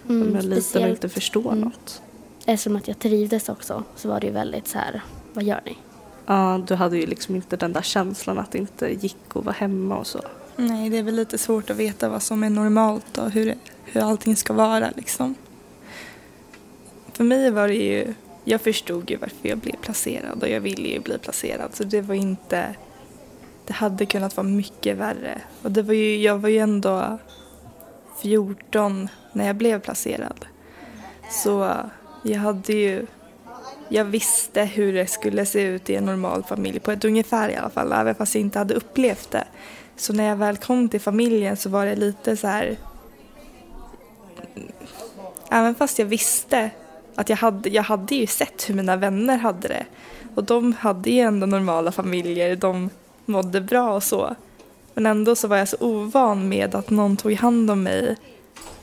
Mm, 0.10 0.20
när 0.20 0.32
man 0.32 0.42
är 0.42 0.56
liten 0.56 0.84
och 0.84 0.90
inte 0.90 1.10
förstår 1.10 1.52
mm. 1.52 1.60
något. 1.60 2.02
Eftersom 2.46 2.76
att 2.76 2.88
jag 2.88 3.00
trivdes 3.00 3.50
också 3.50 3.84
så 3.96 4.08
var 4.10 4.20
det 4.20 4.28
ju 4.28 4.34
väldigt 4.34 4.68
så 4.68 4.78
här, 4.78 5.02
vad 5.34 5.44
gör 5.44 5.62
ni? 5.66 5.78
Ja, 6.26 6.62
du 6.68 6.76
hade 6.76 6.98
ju 6.98 7.06
liksom 7.06 7.36
inte 7.36 7.58
den 7.58 7.74
där 7.74 7.82
känslan 7.82 8.40
att 8.40 8.52
det 8.52 8.58
inte 8.58 8.94
gick 8.94 9.18
att 9.34 9.46
vara 9.46 9.56
hemma 9.56 9.98
och 9.98 10.08
så. 10.08 10.22
Nej, 10.56 10.90
det 10.90 10.98
är 10.98 11.04
väl 11.04 11.16
lite 11.16 11.38
svårt 11.38 11.70
att 11.70 11.78
veta 11.78 12.10
vad 12.10 12.24
som 12.24 12.44
är 12.44 12.50
normalt 12.50 13.18
och 13.18 13.32
hur, 13.32 13.56
hur 13.86 14.02
allting 14.02 14.36
ska 14.36 14.54
vara 14.54 14.90
liksom. 14.96 15.36
För 17.14 17.24
mig 17.24 17.52
var 17.52 17.68
det 17.68 17.74
ju, 17.74 18.14
jag 18.44 18.62
förstod 18.62 19.10
ju 19.10 19.18
varför 19.18 19.50
jag 19.50 19.58
blev 19.58 19.76
placerad 19.76 20.44
och 20.44 20.50
jag 20.50 20.62
ville 20.62 20.88
ju 20.88 21.00
bli 21.00 21.18
placerad 21.18 21.76
så 21.76 21.84
det 21.84 22.02
var 22.02 22.16
inte, 22.16 22.76
det 23.66 23.74
hade 23.74 24.06
kunnat 24.06 24.38
vara 24.38 24.48
mycket 24.48 24.98
värre. 24.98 25.42
Och 25.62 25.72
det 25.72 25.82
var 25.82 25.94
ju, 25.94 26.18
jag 26.18 26.38
var 26.38 26.50
ju 26.50 26.58
ändå 26.58 27.18
14 28.22 29.08
när 29.34 29.48
jag 29.48 29.56
blev 29.56 29.80
placerad. 29.80 30.46
Så 31.32 31.76
jag 32.24 32.40
hade 32.40 32.74
ju, 32.74 33.06
jag 33.94 34.06
visste 34.06 34.64
hur 34.64 34.94
det 34.94 35.08
skulle 35.08 35.46
se 35.46 35.62
ut 35.62 35.90
i 35.90 35.96
en 35.96 36.06
normal 36.06 36.44
familj, 36.44 36.80
på 36.80 36.92
ett 36.92 37.06
ungefär 37.06 37.50
i 37.50 37.56
alla 37.56 37.70
fall, 37.70 37.92
även 37.92 38.16
fast 38.16 38.36
jag 38.36 38.42
inte 38.42 38.60
hade 38.60 38.74
upplevt 38.74 39.32
det. 39.32 39.44
Så 39.96 40.14
när 40.14 40.24
jag 40.24 40.36
väl 40.36 40.58
kom 40.58 40.90
till 40.90 41.02
familjen 41.02 41.58
så 41.58 41.70
var 41.70 41.86
det 41.86 41.96
lite 41.96 42.38
så 42.38 42.48
här... 42.48 42.78
Även 45.52 45.76
fast 45.76 46.00
jag 46.00 46.06
visste 46.06 46.70
att 47.16 47.30
jag 47.30 47.38
hade, 47.38 47.70
jag 47.70 47.84
hade 47.84 48.16
ju 48.16 48.28
sett 48.28 48.70
hur 48.70 48.76
mina 48.76 48.96
vänner 48.96 49.38
hade 49.38 49.68
det. 49.68 49.86
Och 50.36 50.44
de 50.44 50.74
hade 50.74 51.10
ju 51.10 51.20
ändå 51.20 51.46
normala 51.46 51.92
familjer, 51.92 52.56
de 52.56 52.90
mådde 53.26 53.62
bra 53.62 53.96
och 53.96 54.04
så. 54.04 54.36
Men 54.94 55.06
ändå 55.06 55.36
så 55.36 55.48
var 55.48 55.58
jag 55.58 55.68
så 55.68 55.78
ovan 55.80 56.50
med 56.50 56.76
att 56.76 56.90
någon 56.90 57.18
tog 57.18 57.34
hand 57.34 57.72
om 57.72 57.84
mig 57.84 58.18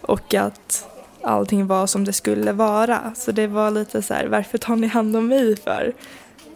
och 0.01 0.35
att 0.35 0.90
allting 1.23 1.67
var 1.67 1.87
som 1.87 2.05
det 2.05 2.13
skulle 2.13 2.53
vara. 2.53 3.13
Så 3.17 3.33
det 3.33 3.47
var 3.47 3.71
lite 3.71 4.03
så 4.03 4.15
här, 4.15 4.27
varför 4.27 4.59
tar 4.59 4.77
ni 4.77 4.87
hand 4.87 5.17
om 5.17 5.27
mig 5.27 5.57
för? 5.57 5.93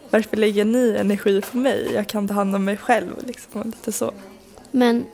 Varför 0.09 0.37
lägger 0.37 0.65
ni 0.65 0.95
energi 0.99 1.41
på 1.41 1.57
mig? 1.57 1.91
Jag 1.93 2.07
kan 2.07 2.27
ta 2.27 2.33
hand 2.33 2.55
om 2.55 2.65
mig 2.65 2.77
själv 2.77 3.11
liksom, 3.25 3.61
lite 3.65 3.91
så. 3.91 4.11
Men 4.71 5.05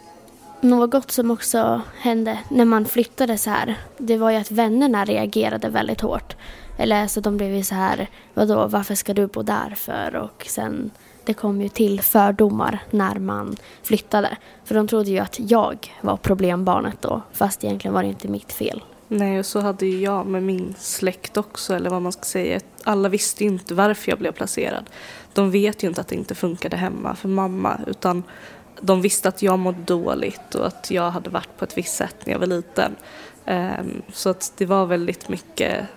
något 0.62 1.12
som 1.12 1.32
också 1.32 1.82
hände 1.98 2.40
när 2.50 2.66
man 2.66 2.86
flyttade 2.86 3.38
så 3.38 3.50
här, 3.50 3.76
det 3.98 4.18
var 4.18 4.32
ju 4.32 4.38
att 4.38 4.52
vännerna 4.52 5.06
reagerade 5.06 5.70
väldigt 5.70 6.02
hårt. 6.02 6.36
Eller 6.78 7.08
så 7.08 7.20
de 7.20 7.38
blev 7.38 7.56
ju 7.56 7.64
så 7.64 7.76
här, 7.76 8.10
vadå, 8.34 8.68
varför 8.68 8.96
ska 8.96 9.14
du 9.14 9.28
bo 9.28 9.42
där 9.42 9.76
för? 9.78 10.16
Och 10.16 10.46
sen, 10.50 10.92
det 11.26 11.34
kom 11.34 11.62
ju 11.62 11.70
till 11.70 12.02
fördomar 12.02 12.80
när 12.90 13.16
man 13.16 13.56
flyttade. 13.84 14.38
För 14.66 14.76
de 14.76 14.88
trodde 14.88 15.10
ju 15.10 15.20
att 15.20 15.40
jag 15.40 15.96
var 16.02 16.18
problembarnet 16.18 17.02
då, 17.02 17.22
fast 17.34 17.64
egentligen 17.64 17.94
var 17.94 18.04
det 18.04 18.10
inte 18.10 18.28
mitt 18.28 18.54
fel. 18.54 18.84
Nej, 19.14 19.40
och 19.40 19.46
så 19.46 19.60
hade 19.60 19.86
ju 19.86 20.00
jag 20.00 20.26
med 20.26 20.44
min 20.44 20.76
släkt 20.78 21.38
också, 21.38 21.76
eller 21.76 21.90
vad 21.90 22.02
man 22.02 22.12
ska 22.12 22.24
säga. 22.24 22.60
Alla 22.84 23.10
visste 23.10 23.44
ju 23.44 23.50
inte 23.50 23.74
varför 23.74 24.12
jag 24.12 24.20
blev 24.20 24.32
placerad. 24.32 24.90
De 25.34 25.52
vet 25.52 25.84
ju 25.84 25.88
inte 25.88 26.02
att 26.02 26.08
det 26.08 26.16
inte 26.16 26.36
funkade 26.36 26.78
hemma 26.78 27.16
för 27.16 27.28
mamma, 27.30 27.80
utan 27.88 28.24
de 28.82 29.02
visste 29.02 29.30
att 29.30 29.42
jag 29.42 29.60
mådde 29.60 29.82
dåligt 29.82 30.56
och 30.56 30.68
att 30.68 30.92
jag 30.92 31.12
hade 31.12 31.30
varit 31.30 31.58
på 31.58 31.66
ett 31.66 31.78
visst 31.78 31.96
sätt 31.96 32.16
när 32.26 32.34
jag 32.34 32.40
var 32.40 32.48
liten. 32.48 32.96
Ehm, 33.46 34.02
så 34.14 34.30
att 34.30 34.54
det 34.58 34.66
var 34.66 34.86
väldigt 34.86 35.30
mycket 35.30 35.88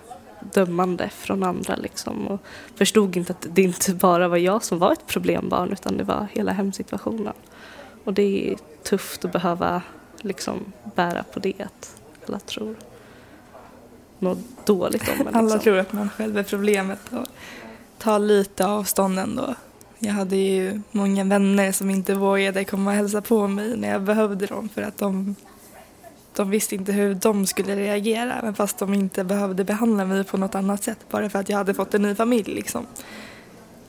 dömande 0.55 1.09
från 1.09 1.43
andra 1.43 1.77
liksom 1.77 2.27
och 2.27 2.41
förstod 2.77 3.17
inte 3.17 3.33
att 3.33 3.47
det 3.51 3.63
inte 3.63 3.95
bara 3.95 4.29
var 4.29 4.37
jag 4.37 4.65
som 4.65 4.79
var 4.79 4.93
ett 4.93 5.07
problembarn 5.07 5.73
utan 5.73 5.97
det 5.97 6.05
var 6.05 6.27
hela 6.33 6.53
hemsituationen. 6.53 7.35
Och 8.05 8.15
det 8.15 8.51
är 8.51 8.57
tufft 8.83 9.25
att 9.25 9.33
behöva 9.33 9.83
liksom 10.21 10.73
bära 10.95 11.23
på 11.33 11.41
det 11.41 11.55
att 11.59 11.97
alla 12.27 12.39
tror 12.39 12.77
något 14.19 14.67
dåligt 14.67 15.03
om 15.09 15.13
en. 15.13 15.19
Liksom. 15.19 15.37
Alla 15.37 15.59
tror 15.59 15.79
att 15.79 15.93
man 15.93 16.11
själv 16.11 16.39
är 16.39 16.43
problemet 16.43 17.01
och 17.13 17.27
tar 17.99 18.19
lite 18.19 18.67
avstånd 18.67 19.19
ändå. 19.19 19.55
Jag 19.99 20.13
hade 20.13 20.37
ju 20.37 20.81
många 20.91 21.25
vänner 21.25 21.73
som 21.73 21.91
inte 21.91 22.15
vågade 22.15 22.65
komma 22.65 22.91
och 22.91 22.97
hälsa 22.97 23.23
på 23.23 23.49
mig 23.49 23.77
när 23.77 23.89
jag 23.89 24.03
behövde 24.03 24.47
dem 24.47 24.69
för 24.69 24.83
att 24.83 24.99
de, 24.99 25.35
de 26.37 26.51
visste 26.51 26.75
inte 26.75 26.93
hur 26.93 27.15
de 27.15 27.47
skulle 27.47 27.77
reagera 27.77 28.35
även 28.35 28.55
fast 28.55 28.79
de 28.79 28.95
inte 28.95 29.25
behövde 29.25 29.65
behandla 29.65 30.05
mig 30.05 30.25
på 30.25 30.37
något 30.37 30.55
annat 30.55 30.85
sätt 30.85 30.99
bara 31.11 31.31
för 31.31 31.39
att 31.39 31.49
jag 31.49 31.59
hade 31.59 31.75
fått 31.75 31.95
en 31.95 32.03
ny 32.03 32.15
familj 32.15 32.55
liksom. 32.55 32.87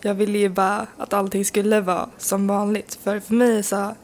Jag 0.02 0.14
ville 0.14 0.38
ju 0.38 0.50
bara 0.50 0.88
att 0.98 1.14
allting 1.14 1.46
skulle 1.46 1.82
vara 1.82 2.10
som 2.18 2.48
vanligt 2.48 3.00
för 3.04 3.20
för 3.20 3.34
mig 3.34 3.64
så 3.64 3.96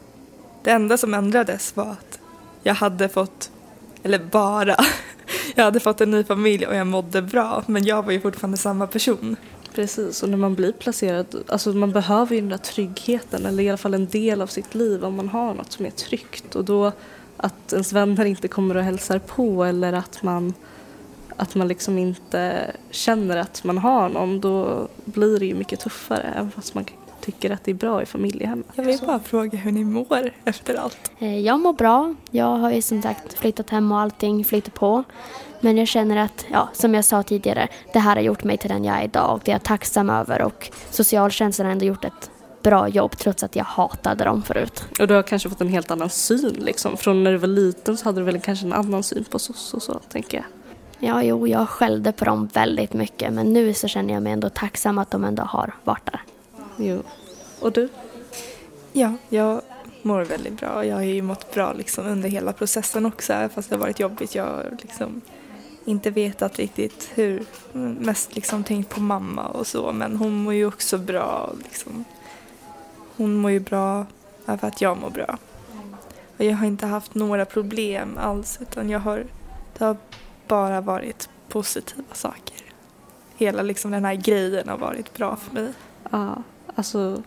det 0.63 0.71
enda 0.71 0.97
som 0.97 1.13
ändrades 1.13 1.75
var 1.75 1.91
att 1.91 2.19
jag 2.63 2.73
hade 2.73 3.10
fått, 3.10 3.51
eller 4.03 4.19
bara, 4.19 4.75
jag 5.56 5.63
hade 5.63 5.80
fått 5.80 6.02
en 6.02 6.12
ny 6.12 6.24
familj 6.24 6.67
och 6.67 6.76
jag 6.76 6.88
mådde 6.88 7.22
bra 7.22 7.63
men 7.67 7.84
jag 7.84 8.04
var 8.04 8.12
ju 8.12 8.22
fortfarande 8.22 8.58
samma 8.58 8.88
person. 8.88 9.36
Precis, 9.74 10.24
och 10.24 10.30
när 10.30 10.38
man 10.38 10.56
blir 10.56 10.72
placerad, 10.72 11.36
alltså 11.48 11.70
man 11.74 11.91
behöver 11.91 12.36
ju 12.36 12.41
den 12.41 12.50
där 12.50 12.58
tryggheten 12.58 13.46
eller 13.46 13.63
i 13.63 13.70
alla 13.70 13.78
fall 13.78 13.94
en 13.94 14.08
del 14.08 14.41
av 14.41 14.48
sitt 14.48 14.76
liv 14.76 15.06
om 15.06 15.15
man 15.15 15.30
har 15.30 15.54
något 15.54 15.72
som 15.72 15.86
är 15.86 15.91
tryggt 15.91 16.56
och 16.56 16.65
då 16.65 16.91
att 17.38 17.74
ens 17.74 17.94
vänner 17.94 18.26
inte 18.26 18.48
kommer 18.48 18.78
och 18.78 18.84
hälsar 18.84 19.20
på 19.20 19.63
eller 19.63 19.94
att 19.94 20.24
man 20.24 20.54
att 21.38 21.56
man 21.56 21.67
liksom 21.67 21.98
inte 21.98 22.72
känner 22.89 23.38
att 23.38 23.63
man 23.63 23.78
har 23.78 24.10
någon 24.10 24.41
då 24.41 24.88
blir 25.06 25.39
det 25.39 25.46
ju 25.46 25.54
mycket 25.54 25.80
tuffare 25.80 26.34
även 26.36 26.52
fast 26.52 26.74
man 26.74 26.86
tycker 27.21 27.51
att 27.51 27.63
det 27.63 27.71
är 27.71 27.75
bra 27.75 28.01
i 28.01 28.05
familjehemmet. 28.05 28.65
Jag 28.75 28.84
vill 28.84 28.99
bara 29.05 29.19
fråga 29.19 29.57
hur 29.57 29.71
ni 29.71 29.84
mår 29.84 30.31
efter 30.45 30.75
allt. 30.75 31.12
Eh, 31.19 31.39
Jag 31.39 31.60
mår 31.60 31.73
bra. 31.73 32.15
Jag 32.31 32.45
har 32.57 32.71
ju 32.71 32.81
som 32.81 33.01
sagt 33.01 33.34
flyttat 33.39 33.69
hem 33.69 33.91
och 33.91 33.99
allting 33.99 34.45
flyter 34.45 34.71
på. 34.71 35.03
Men 35.63 35.77
jag 35.77 35.88
känner 35.88 36.17
att, 36.17 36.45
ja, 36.51 36.69
som 36.73 36.93
jag 36.93 37.05
sa 37.05 37.23
tidigare, 37.23 37.67
det 37.93 37.99
här 37.99 38.15
har 38.15 38.23
gjort 38.23 38.43
mig 38.43 38.57
till 38.57 38.69
den 38.69 38.84
jag 38.86 38.97
är 38.99 39.03
idag 39.03 39.34
och 39.36 39.41
det 39.45 39.51
är 39.51 39.55
jag 39.55 39.63
tacksam 39.63 40.10
över 40.10 40.41
och 40.41 40.69
socialtjänsten 40.89 41.65
har 41.65 41.71
ändå 41.73 41.86
gjort 41.86 42.05
ett 42.05 42.31
bra 42.63 42.88
jobb 42.88 43.17
trots 43.17 43.43
att 43.43 43.55
jag 43.55 43.63
hatade 43.63 44.23
dem 44.23 44.43
förut. 44.43 44.84
Och 44.99 45.07
du 45.07 45.13
har 45.13 45.23
kanske 45.23 45.49
fått 45.49 45.62
en 45.62 45.67
helt 45.67 45.91
annan 45.91 46.10
syn 46.10 46.55
liksom. 46.60 46.97
Från 46.97 47.23
när 47.23 47.31
du 47.31 47.38
var 47.38 47.47
liten 47.47 47.97
så 47.97 48.05
hade 48.05 48.19
du 48.21 48.25
väl 48.25 48.39
kanske 48.39 48.65
en 48.65 48.73
annan 48.73 49.03
syn 49.03 49.23
på 49.31 49.39
SOS 49.39 49.73
och 49.73 49.81
så 49.81 49.93
tänker 49.93 50.38
jag. 50.38 50.45
Ja, 51.10 51.23
jo, 51.23 51.47
jag 51.47 51.69
skällde 51.69 52.12
på 52.12 52.25
dem 52.25 52.49
väldigt 52.53 52.93
mycket 52.93 53.34
men 53.34 53.53
nu 53.53 53.73
så 53.73 53.88
känner 53.88 54.13
jag 54.13 54.23
mig 54.23 54.34
ändå 54.34 54.49
tacksam 54.49 54.97
att 54.97 55.12
de 55.12 55.23
ändå 55.23 55.43
har 55.43 55.73
varit 55.84 56.05
där. 56.05 56.21
Jo. 56.82 57.04
Och 57.60 57.72
du? 57.72 57.89
Ja, 58.94 59.13
jag 59.30 59.62
mår 60.02 60.22
väldigt 60.22 60.60
bra. 60.60 60.86
Jag 60.86 60.96
har 60.96 61.04
ju 61.04 61.22
mått 61.22 61.54
bra 61.54 61.74
liksom 61.74 62.06
under 62.08 62.30
hela 62.30 62.54
processen 62.54 63.06
också 63.06 63.50
fast 63.56 63.70
det 63.70 63.76
har 63.76 63.82
varit 63.82 64.00
jobbigt. 64.00 64.36
Jag 64.36 64.46
har 64.46 64.78
liksom 64.82 65.22
inte 65.86 66.10
vetat 66.10 66.58
riktigt 66.58 67.12
hur, 67.13 67.46
mest 67.74 68.36
liksom 68.36 68.63
tänkt 68.63 68.89
på 68.89 69.02
mamma 69.02 69.48
och 69.48 69.67
så 69.67 69.91
men 69.91 70.17
hon 70.17 70.44
mår 70.44 70.54
ju 70.54 70.65
också 70.65 70.98
bra 70.98 71.54
liksom. 71.63 72.06
Hon 73.17 73.36
mår 73.36 73.52
ju 73.52 73.60
bra 73.60 74.06
för 74.46 74.67
att 74.67 74.82
jag 74.82 74.98
mår 74.98 75.10
bra. 75.10 75.38
Och 76.38 76.46
jag 76.46 76.56
har 76.56 76.67
inte 76.67 76.86
haft 76.86 77.15
några 77.15 77.46
problem 77.46 78.17
alls 78.17 78.60
utan 78.62 78.89
jag 78.89 79.00
har, 79.00 79.26
det 79.78 79.86
har 79.86 79.98
bara 80.48 80.82
varit 80.82 81.30
positiva 81.50 82.13
saker. 82.13 82.63
Hela 83.36 83.62
liksom 83.62 83.91
den 83.91 84.06
här 84.06 84.15
grejen 84.15 84.70
har 84.70 84.78
varit 84.78 85.13
bra 85.13 85.36
för 85.36 85.54
mig. 85.54 85.74
Ja, 86.12 86.44
alltså, 86.75 87.23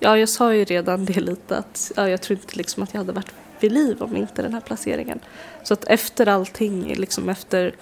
ja, 0.00 0.18
jag 0.18 0.28
sa 0.28 0.54
ju 0.54 0.64
redan 0.64 1.04
det 1.04 1.20
lite 1.20 1.56
att 1.56 1.92
ja, 1.96 2.08
jag 2.08 2.22
tror 2.22 2.38
inte 2.38 2.56
liksom 2.56 2.82
att 2.82 2.94
jag 2.94 3.00
hade 3.00 3.12
varit 3.12 3.32
vid 3.60 3.72
liv 3.72 4.02
om 4.02 4.16
inte 4.16 4.42
den 4.42 4.54
här 4.54 4.60
placeringen. 4.60 5.20
Så 5.62 5.74
att 5.74 5.84
efter 5.84 6.26
allting, 6.26 6.94
liksom 6.94 7.28
efter 7.28 7.74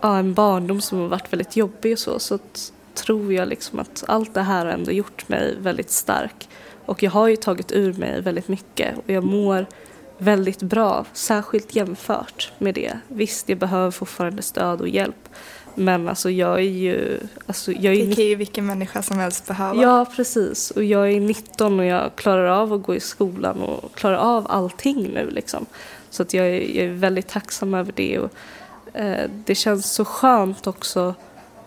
ja, 0.00 0.18
en 0.18 0.34
barndom 0.34 0.80
som 0.80 0.98
har 0.98 1.08
varit 1.08 1.32
väldigt 1.32 1.56
jobbig 1.56 1.92
och 1.92 1.98
så, 1.98 2.18
så 2.18 2.34
att, 2.34 2.72
tror 2.94 3.32
jag 3.32 3.48
liksom 3.48 3.78
att 3.78 4.04
allt 4.08 4.34
det 4.34 4.42
här 4.42 4.64
har 4.64 4.72
ändå 4.72 4.92
gjort 4.92 5.28
mig 5.28 5.56
väldigt 5.60 5.90
stark. 5.90 6.48
Och 6.86 7.02
jag 7.02 7.10
har 7.10 7.28
ju 7.28 7.36
tagit 7.36 7.72
ur 7.72 7.92
mig 7.92 8.20
väldigt 8.20 8.48
mycket 8.48 8.98
och 8.98 9.10
jag 9.10 9.24
mår 9.24 9.66
väldigt 10.18 10.62
bra, 10.62 11.04
särskilt 11.12 11.76
jämfört 11.76 12.52
med 12.58 12.74
det. 12.74 12.98
Visst, 13.08 13.48
jag 13.48 13.58
behöver 13.58 13.90
fortfarande 13.90 14.42
stöd 14.42 14.80
och 14.80 14.88
hjälp. 14.88 15.28
Men 15.78 16.08
alltså 16.08 16.30
jag 16.30 16.54
är 16.54 16.70
ju... 16.70 17.20
Alltså 17.46 17.72
jag 17.72 17.94
är 17.94 18.06
Det 18.06 18.14
kan 18.14 18.24
ju 18.24 18.34
vilken 18.34 18.66
människa 18.66 19.02
som 19.02 19.18
helst 19.18 19.46
behöva. 19.46 19.82
Ja, 19.82 20.06
precis. 20.16 20.70
Och 20.70 20.84
jag 20.84 21.12
är 21.12 21.20
19 21.20 21.80
och 21.80 21.86
jag 21.86 22.16
klarar 22.16 22.46
av 22.46 22.72
att 22.72 22.82
gå 22.82 22.94
i 22.94 23.00
skolan 23.00 23.62
och 23.62 23.94
klarar 23.94 24.16
av 24.16 24.46
allting 24.48 25.02
nu 25.14 25.30
liksom. 25.30 25.66
Så 26.10 26.22
att 26.22 26.34
jag, 26.34 26.46
är, 26.46 26.60
jag 26.60 26.86
är 26.86 26.92
väldigt 26.92 27.28
tacksam 27.28 27.74
över 27.74 27.92
det. 27.96 28.18
Och, 28.18 28.30
eh, 28.92 29.30
det 29.44 29.54
känns 29.54 29.92
så 29.92 30.04
skönt 30.04 30.66
också 30.66 31.14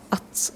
att 0.10 0.54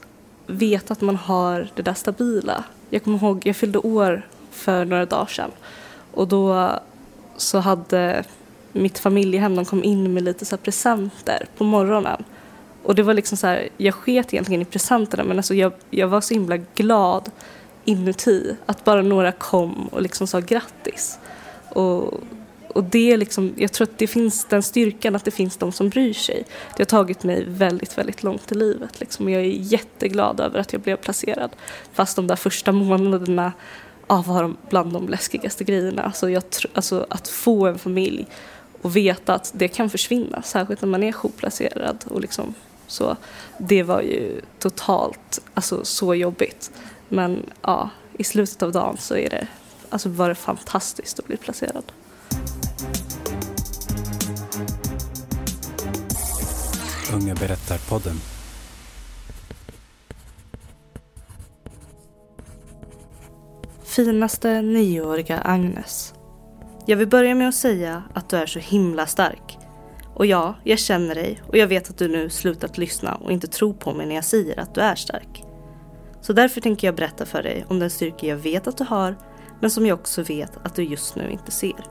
veta 0.47 0.93
att 0.93 1.01
man 1.01 1.15
har 1.15 1.67
det 1.75 1.81
där 1.81 1.93
stabila. 1.93 2.63
Jag 2.89 3.03
kommer 3.03 3.17
ihåg, 3.17 3.41
jag 3.45 3.55
fyllde 3.55 3.79
år 3.79 4.27
för 4.51 4.85
några 4.85 5.05
dagar 5.05 5.25
sedan. 5.25 5.51
Och 6.11 6.27
då 6.27 6.69
så 7.37 7.59
hade 7.59 8.23
mitt 8.71 8.99
familjehem, 8.99 9.55
de 9.55 9.65
kom 9.65 9.83
in 9.83 10.13
med 10.13 10.23
lite 10.23 10.45
så 10.45 10.57
presenter 10.57 11.45
på 11.57 11.63
morgonen. 11.63 12.23
Och 12.83 12.95
det 12.95 13.03
var 13.03 13.13
liksom 13.13 13.37
så 13.37 13.47
här, 13.47 13.69
jag 13.77 13.93
sket 13.93 14.33
egentligen 14.33 14.61
i 14.61 14.65
presenterna 14.65 15.23
men 15.23 15.37
alltså 15.37 15.53
jag, 15.53 15.73
jag 15.89 16.07
var 16.07 16.21
så 16.21 16.33
himla 16.33 16.57
glad 16.57 17.31
inuti 17.85 18.55
att 18.65 18.83
bara 18.83 19.01
några 19.01 19.31
kom 19.31 19.87
och 19.87 20.01
liksom 20.01 20.27
sa 20.27 20.39
grattis. 20.39 21.19
Och, 21.69 22.13
och 22.67 22.83
det 22.83 23.11
är 23.11 23.17
liksom, 23.17 23.53
jag 23.57 23.71
tror 23.71 23.87
att 23.87 23.97
det 23.97 24.07
finns 24.07 24.45
den 24.45 24.63
styrkan 24.63 25.15
att 25.15 25.25
det 25.25 25.31
finns 25.31 25.57
de 25.57 25.71
som 25.71 25.89
bryr 25.89 26.13
sig. 26.13 26.45
Det 26.77 26.81
har 26.81 26.85
tagit 26.85 27.23
mig 27.23 27.43
väldigt, 27.47 27.97
väldigt 27.97 28.23
långt 28.23 28.51
i 28.51 28.55
livet 28.55 28.99
liksom. 28.99 29.29
Jag 29.29 29.41
är 29.41 29.45
jätteglad 29.45 30.39
över 30.39 30.59
att 30.59 30.73
jag 30.73 30.81
blev 30.81 30.95
placerad. 30.95 31.51
Fast 31.93 32.15
de 32.15 32.27
där 32.27 32.35
första 32.35 32.71
månaderna 32.71 33.53
ja, 34.07 34.23
var 34.27 34.53
bland 34.69 34.93
de 34.93 35.09
läskigaste 35.09 35.63
grejerna. 35.63 36.03
Alltså, 36.03 36.29
jag, 36.29 36.43
alltså 36.73 37.05
att 37.09 37.27
få 37.27 37.67
en 37.67 37.79
familj 37.79 38.27
och 38.81 38.95
veta 38.95 39.33
att 39.33 39.51
det 39.55 39.67
kan 39.67 39.89
försvinna, 39.89 40.41
särskilt 40.41 40.81
när 40.81 40.89
man 40.89 41.03
är 41.03 41.11
jourplacerad. 41.11 42.05
Och 42.07 42.21
liksom, 42.21 42.53
så, 42.87 43.17
det 43.57 43.83
var 43.83 44.01
ju 44.01 44.41
totalt 44.59 45.41
alltså, 45.53 45.85
så 45.85 46.15
jobbigt. 46.15 46.71
Men 47.09 47.45
ja, 47.61 47.89
i 48.17 48.23
slutet 48.23 48.63
av 48.63 48.71
dagen 48.71 48.97
så 48.97 49.15
är 49.15 49.29
det, 49.29 49.47
alltså, 49.89 50.09
var 50.09 50.29
det 50.29 50.35
fantastiskt 50.35 51.19
att 51.19 51.27
bli 51.27 51.37
placerad. 51.37 51.83
Unga 57.13 57.33
berättar-podden. 57.35 58.15
Finaste 63.83 64.61
nioåriga 64.61 65.41
Agnes. 65.41 66.13
Jag 66.85 66.97
vill 66.97 67.07
börja 67.07 67.35
med 67.35 67.49
att 67.49 67.55
säga 67.55 68.03
att 68.13 68.29
du 68.29 68.37
är 68.37 68.45
så 68.45 68.59
himla 68.59 69.07
stark. 69.07 69.57
Och 70.15 70.25
ja, 70.25 70.55
jag 70.63 70.79
känner 70.79 71.15
dig 71.15 71.41
och 71.47 71.57
jag 71.57 71.67
vet 71.67 71.89
att 71.89 71.97
du 71.97 72.07
nu 72.07 72.29
slutat 72.29 72.77
lyssna 72.77 73.15
och 73.15 73.31
inte 73.31 73.47
tror 73.47 73.73
på 73.73 73.93
mig 73.93 74.05
när 74.05 74.15
jag 74.15 74.23
säger 74.23 74.59
att 74.59 74.75
du 74.75 74.81
är 74.81 74.95
stark. 74.95 75.43
Så 76.21 76.33
därför 76.33 76.61
tänker 76.61 76.87
jag 76.87 76.95
berätta 76.95 77.25
för 77.25 77.43
dig 77.43 77.65
om 77.67 77.79
den 77.79 77.89
styrka 77.89 78.27
jag 78.27 78.37
vet 78.37 78.67
att 78.67 78.77
du 78.77 78.83
har 78.83 79.15
men 79.61 79.69
som 79.69 79.85
jag 79.85 79.99
också 79.99 80.23
vet 80.23 80.57
att 80.63 80.75
du 80.75 80.83
just 80.83 81.15
nu 81.15 81.29
inte 81.29 81.51
ser. 81.51 81.85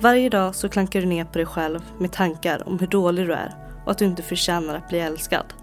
Varje 0.00 0.28
dag 0.28 0.54
så 0.54 0.68
klankar 0.68 1.00
du 1.00 1.06
ner 1.06 1.24
på 1.24 1.38
dig 1.38 1.46
själv 1.46 1.80
med 1.98 2.12
tankar 2.12 2.68
om 2.68 2.78
hur 2.78 2.86
dålig 2.86 3.26
du 3.26 3.32
är 3.32 3.54
och 3.84 3.90
att 3.90 3.98
du 3.98 4.04
inte 4.04 4.22
förtjänar 4.22 4.76
att 4.76 4.88
bli 4.88 4.98
älskad. 4.98 5.54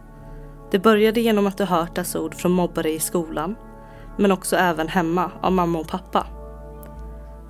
Det 0.71 0.79
började 0.79 1.21
genom 1.21 1.47
att 1.47 1.57
du 1.57 1.63
hört 1.63 1.95
dessa 1.95 2.21
ord 2.21 2.35
från 2.35 2.51
mobbare 2.51 2.91
i 2.91 2.99
skolan 2.99 3.55
men 4.17 4.31
också 4.31 4.55
även 4.55 4.87
hemma 4.87 5.31
av 5.41 5.51
mamma 5.51 5.79
och 5.79 5.87
pappa. 5.87 6.27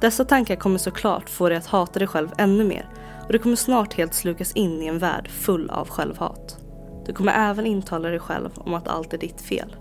Dessa 0.01 0.25
tankar 0.25 0.55
kommer 0.55 0.77
såklart 0.77 1.29
få 1.29 1.49
dig 1.49 1.57
att 1.57 1.65
hata 1.65 1.99
dig 1.99 2.07
själv 2.07 2.29
ännu 2.37 2.63
mer 2.63 2.89
och 3.25 3.33
du 3.33 3.39
kommer 3.39 3.55
snart 3.55 3.93
helt 3.93 4.13
slukas 4.13 4.51
in 4.51 4.81
i 4.81 4.85
en 4.85 4.99
värld 4.99 5.29
full 5.29 5.69
av 5.69 5.89
självhat. 5.89 6.57
Du 7.05 7.13
kommer 7.13 7.49
även 7.49 7.65
intala 7.65 8.09
dig 8.09 8.19
själv 8.19 8.49
om 8.55 8.73
att 8.73 8.87
allt 8.87 9.13
är 9.13 9.17
ditt 9.17 9.41
fel. 9.41 9.75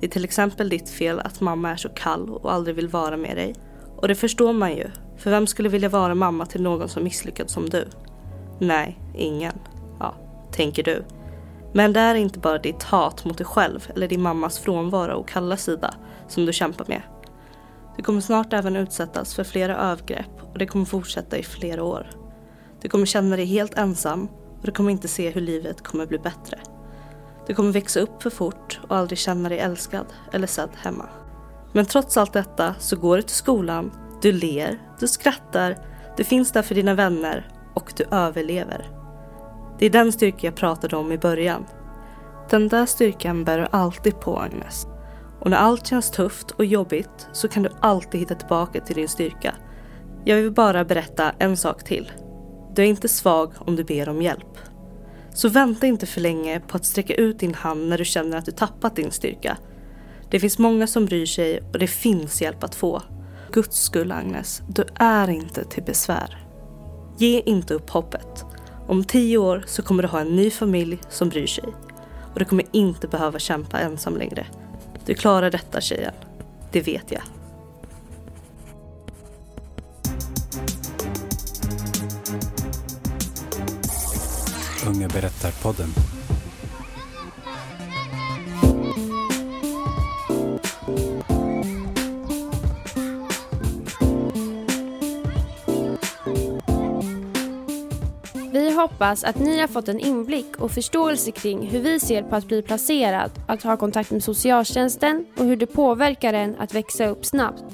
Det 0.00 0.06
är 0.06 0.10
till 0.10 0.24
exempel 0.24 0.68
ditt 0.68 0.90
fel 0.90 1.20
att 1.20 1.40
mamma 1.40 1.70
är 1.70 1.76
så 1.76 1.88
kall 1.88 2.30
och 2.30 2.52
aldrig 2.52 2.76
vill 2.76 2.88
vara 2.88 3.16
med 3.16 3.36
dig. 3.36 3.54
Och 3.96 4.08
det 4.08 4.14
förstår 4.14 4.52
man 4.52 4.76
ju, 4.76 4.90
för 5.16 5.30
vem 5.30 5.46
skulle 5.46 5.68
vilja 5.68 5.88
vara 5.88 6.14
mamma 6.14 6.46
till 6.46 6.62
någon 6.62 6.88
som 6.88 7.04
misslyckats 7.04 7.52
som 7.52 7.68
du? 7.68 7.88
Nej, 8.58 8.98
ingen. 9.14 9.54
Ja, 10.00 10.14
tänker 10.52 10.82
du. 10.82 11.04
Men 11.72 11.92
det 11.92 12.00
är 12.00 12.14
inte 12.14 12.38
bara 12.38 12.58
ditt 12.58 12.82
hat 12.82 13.24
mot 13.24 13.38
dig 13.38 13.46
själv 13.46 13.88
eller 13.94 14.08
din 14.08 14.22
mammas 14.22 14.58
frånvaro 14.58 15.14
och 15.14 15.28
kalla 15.28 15.56
sida 15.56 15.94
som 16.28 16.46
du 16.46 16.52
kämpar 16.52 16.84
med. 16.88 17.02
Du 17.96 18.02
kommer 18.02 18.20
snart 18.20 18.52
även 18.52 18.76
utsättas 18.76 19.34
för 19.34 19.44
flera 19.44 19.76
övergrepp 19.76 20.42
och 20.52 20.58
det 20.58 20.66
kommer 20.66 20.84
fortsätta 20.84 21.38
i 21.38 21.42
flera 21.42 21.84
år. 21.84 22.21
Du 22.82 22.88
kommer 22.88 23.06
känna 23.06 23.36
dig 23.36 23.44
helt 23.44 23.78
ensam 23.78 24.28
och 24.60 24.66
du 24.66 24.72
kommer 24.72 24.90
inte 24.90 25.08
se 25.08 25.30
hur 25.30 25.40
livet 25.40 25.82
kommer 25.82 26.06
bli 26.06 26.18
bättre. 26.18 26.58
Du 27.46 27.54
kommer 27.54 27.72
växa 27.72 28.00
upp 28.00 28.22
för 28.22 28.30
fort 28.30 28.80
och 28.88 28.96
aldrig 28.96 29.18
känna 29.18 29.48
dig 29.48 29.58
älskad 29.58 30.06
eller 30.32 30.46
sedd 30.46 30.70
hemma. 30.76 31.08
Men 31.72 31.86
trots 31.86 32.16
allt 32.16 32.32
detta 32.32 32.74
så 32.78 32.96
går 32.96 33.16
du 33.16 33.22
till 33.22 33.36
skolan, 33.36 33.92
du 34.22 34.32
ler, 34.32 34.78
du 35.00 35.08
skrattar, 35.08 35.78
du 36.16 36.24
finns 36.24 36.52
där 36.52 36.62
för 36.62 36.74
dina 36.74 36.94
vänner 36.94 37.48
och 37.74 37.92
du 37.96 38.04
överlever. 38.10 38.90
Det 39.78 39.86
är 39.86 39.90
den 39.90 40.12
styrka 40.12 40.46
jag 40.46 40.54
pratade 40.54 40.96
om 40.96 41.12
i 41.12 41.18
början. 41.18 41.66
Den 42.50 42.68
där 42.68 42.86
styrkan 42.86 43.44
bär 43.44 43.58
du 43.58 43.66
alltid 43.70 44.20
på 44.20 44.38
Agnes. 44.38 44.86
Och 45.40 45.50
när 45.50 45.56
allt 45.56 45.86
känns 45.86 46.10
tufft 46.10 46.50
och 46.50 46.64
jobbigt 46.64 47.28
så 47.32 47.48
kan 47.48 47.62
du 47.62 47.70
alltid 47.80 48.20
hitta 48.20 48.34
tillbaka 48.34 48.80
till 48.80 48.94
din 48.94 49.08
styrka. 49.08 49.54
Jag 50.24 50.36
vill 50.36 50.52
bara 50.52 50.84
berätta 50.84 51.32
en 51.38 51.56
sak 51.56 51.84
till. 51.84 52.12
Du 52.74 52.82
är 52.82 52.86
inte 52.86 53.08
svag 53.08 53.52
om 53.58 53.76
du 53.76 53.84
ber 53.84 54.08
om 54.08 54.22
hjälp. 54.22 54.58
Så 55.34 55.48
vänta 55.48 55.86
inte 55.86 56.06
för 56.06 56.20
länge 56.20 56.60
på 56.60 56.76
att 56.76 56.84
sträcka 56.84 57.14
ut 57.14 57.38
din 57.38 57.54
hand 57.54 57.88
när 57.88 57.98
du 57.98 58.04
känner 58.04 58.36
att 58.36 58.44
du 58.44 58.52
tappat 58.52 58.96
din 58.96 59.10
styrka. 59.10 59.56
Det 60.30 60.40
finns 60.40 60.58
många 60.58 60.86
som 60.86 61.06
bryr 61.06 61.26
sig 61.26 61.60
och 61.72 61.78
det 61.78 61.86
finns 61.86 62.42
hjälp 62.42 62.64
att 62.64 62.74
få. 62.74 63.02
Guds 63.52 63.82
skull 63.82 64.12
Agnes, 64.12 64.62
du 64.68 64.84
är 64.94 65.30
inte 65.30 65.64
till 65.64 65.82
besvär. 65.82 66.46
Ge 67.18 67.40
inte 67.40 67.74
upp 67.74 67.90
hoppet. 67.90 68.44
Om 68.88 69.04
tio 69.04 69.38
år 69.38 69.64
så 69.66 69.82
kommer 69.82 70.02
du 70.02 70.08
ha 70.08 70.20
en 70.20 70.36
ny 70.36 70.50
familj 70.50 70.98
som 71.08 71.28
bryr 71.28 71.46
sig. 71.46 71.64
Och 72.32 72.38
du 72.38 72.44
kommer 72.44 72.64
inte 72.72 73.08
behöva 73.08 73.38
kämpa 73.38 73.78
ensam 73.78 74.16
längre. 74.16 74.46
Du 75.04 75.14
klarar 75.14 75.50
detta 75.50 75.80
tjejen. 75.80 76.14
Det 76.70 76.80
vet 76.80 77.12
jag. 77.12 77.22
Unga 84.94 85.08
berättar-podden. 85.08 85.88
Vi 98.52 98.70
hoppas 98.70 99.24
att 99.24 99.38
ni 99.38 99.60
har 99.60 99.68
fått 99.68 99.88
en 99.88 100.00
inblick 100.00 100.56
och 100.56 100.70
förståelse 100.70 101.30
kring 101.30 101.66
hur 101.66 101.80
vi 101.80 102.00
ser 102.00 102.22
på 102.22 102.36
att 102.36 102.48
bli 102.48 102.62
placerad, 102.62 103.30
att 103.48 103.62
ha 103.62 103.76
kontakt 103.76 104.10
med 104.10 104.24
socialtjänsten 104.24 105.26
och 105.38 105.44
hur 105.44 105.56
det 105.56 105.66
påverkar 105.66 106.32
en 106.32 106.56
att 106.58 106.74
växa 106.74 107.06
upp 107.06 107.26
snabbt. 107.26 107.64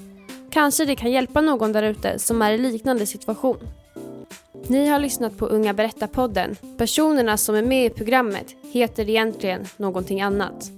Kanske 0.51 0.85
det 0.85 0.97
kan 0.97 1.13
hjälpa 1.13 1.41
någon 1.41 1.73
där 1.73 1.83
ute 1.83 2.19
som 2.19 2.43
är 2.43 2.53
i 2.53 2.59
liknande 2.59 3.07
situation. 3.07 3.59
Ni 4.71 4.89
har 4.89 4.99
lyssnat 4.99 5.39
på 5.39 5.47
Unga 5.47 5.73
Berättar-podden. 5.73 6.57
Personerna 6.79 7.37
som 7.37 7.55
är 7.55 7.63
med 7.63 7.87
i 7.87 7.91
programmet 7.91 8.57
heter 8.73 9.09
egentligen 9.09 9.65
någonting 9.77 10.21
annat. 10.21 10.71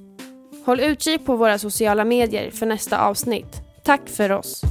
Håll 0.64 0.80
utkik 0.80 1.26
på 1.26 1.36
våra 1.36 1.58
sociala 1.58 2.04
medier 2.04 2.50
för 2.50 2.66
nästa 2.66 2.98
avsnitt. 2.98 3.62
Tack 3.84 4.08
för 4.08 4.32
oss! 4.32 4.62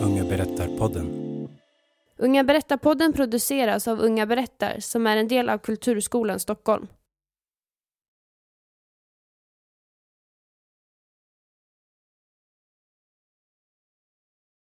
Unga 0.00 0.24
berättar-podden. 0.24 1.26
Unga 2.18 2.42
Berättar-podden 2.42 3.12
produceras 3.12 3.88
av 3.88 4.00
Unga 4.00 4.26
Berättar 4.26 4.76
som 4.80 5.06
är 5.06 5.16
en 5.16 5.28
del 5.28 5.48
av 5.48 5.58
Kulturskolan 5.58 6.40
Stockholm. 6.40 6.86